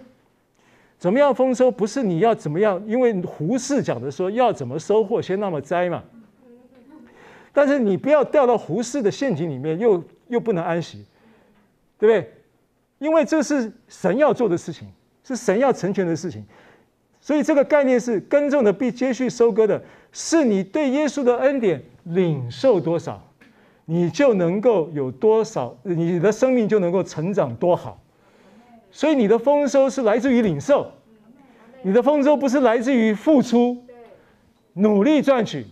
[0.98, 1.70] 怎么样丰收？
[1.70, 6.04] 不是你要怎么样，因为胡适讲的说要怎么收获，先那么栽嘛。
[7.52, 11.06] 但是你不要掉到胡适的陷阱里面，又又不能安息，
[11.98, 12.32] 对不对？
[13.00, 14.88] 因为这是神要做的事情，
[15.24, 16.44] 是神要成全的事情。
[17.22, 19.82] 所以这个概念是耕种的必接续收割的，
[20.12, 23.22] 是你对耶稣的恩典领受多少，
[23.86, 28.02] 你就能够有多少，你的生命就能够成长多好。
[28.96, 30.90] 所以你的丰收是来自于领受，
[31.82, 33.78] 你的丰收不是来自于付出、
[34.76, 35.66] 努力赚取，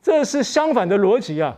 [0.00, 1.56] 这是相反的逻辑啊。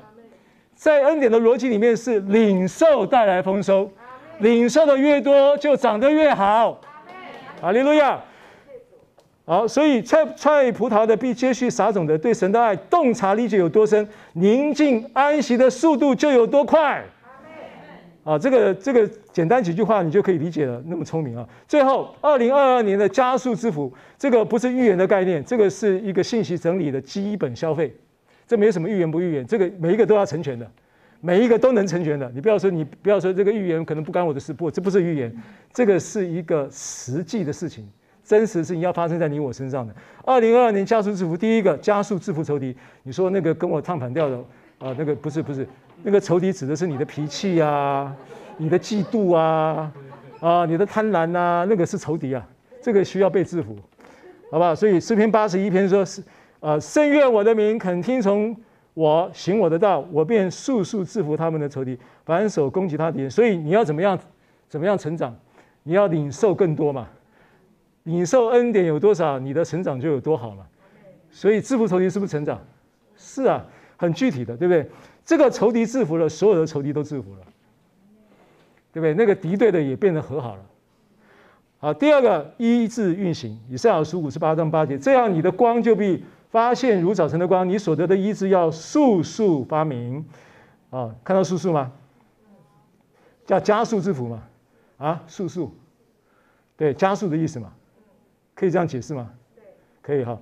[0.74, 3.90] 在恩典的逻辑里面是领受带来丰收，
[4.38, 6.80] 领受的越多就长得越好。
[7.60, 8.18] 哈利路亚。
[9.44, 17.04] 好，所以菜菜葡萄的必接续撒种的，对神的爱洞察理解有多深，宁静安息的速度就有多快。
[18.22, 21.48] 啊，这个这个简单几句话你就可以理解了，那么聪明啊。
[21.66, 27.94] 最后，二零二二年的加速之福，这个不是预言的概念，这个是一个信息整理的基本消费，
[28.46, 30.70] 这没有什么预言不预言，这个每一个都要成全的，
[31.20, 32.30] 每一个都能成全的。
[32.34, 35.34] 你不要说你不要说这个预言可能不干我的事，不，这不是预言，
[35.72, 37.88] 这个是一个实际的事情。
[38.22, 39.92] 真实的事情要发生在你我身上的。
[40.24, 42.76] 二零二二年加速之福，第一个加速制服仇敌。
[43.02, 44.36] 你说那个跟我唱反调的
[44.78, 45.66] 啊，那个不是不是，
[46.02, 48.14] 那个仇敌指的是你的脾气啊，
[48.56, 49.92] 你的嫉妒啊，
[50.40, 52.46] 啊，你的贪婪啊，那个是仇敌啊，
[52.82, 53.76] 这个需要被制服，
[54.50, 54.74] 好不好？
[54.74, 56.22] 所以诗篇八十一篇说是，
[56.60, 58.56] 呃，甚愿我的民肯听从
[58.94, 63.30] 我，行我的道，我便速速制服他们的仇敌，反手攻击他敌人。
[63.30, 64.18] 所以你要怎么样，
[64.68, 65.36] 怎么样成长？
[65.82, 67.06] 你要领受更多嘛。
[68.04, 70.64] 领受恩典有多少，你的成长就有多好嘛。
[71.30, 72.58] 所以制服仇敌是不是成长？
[73.16, 73.64] 是啊，
[73.96, 74.88] 很具体的，对不对？
[75.30, 77.40] 这个仇敌制服了，所有的仇敌都制服了，
[78.92, 79.14] 对不对？
[79.14, 80.66] 那个敌对的也变得和好了。
[81.78, 90.26] 好，第二个医治运行，以赛亚书五十八章八节，这样你的光就必发现如早晨的光，你所得的医治要速速发明。
[90.90, 91.92] 啊，看到速速吗？
[93.46, 94.42] 叫加速制服嘛？
[94.98, 95.72] 啊，速速，
[96.76, 97.72] 对，加速的意思嘛？
[98.56, 99.30] 可以这样解释吗？
[100.02, 100.36] 可以哈。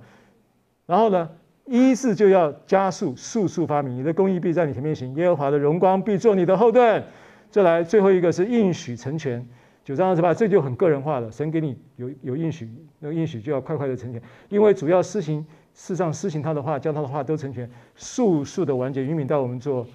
[0.87, 1.29] 然后呢，
[1.69, 3.95] 一是就要加速，速速发明。
[3.95, 7.03] 你的公义必在你前面行，耶和华的荣光必做你的后盾。
[7.51, 9.47] 再来最后一个是应许成全，
[9.83, 11.31] 九章二十八，这就很个人化了。
[11.31, 12.67] 神给你有有应许，
[12.97, 19.03] 那应许就要快快的成全，因为主要施行世上施行他的话，将他的话都成全，速速的完结。
[19.03, 19.85] 云敏带我们做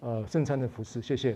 [0.00, 1.34] 呃圣餐的服事，谢谢。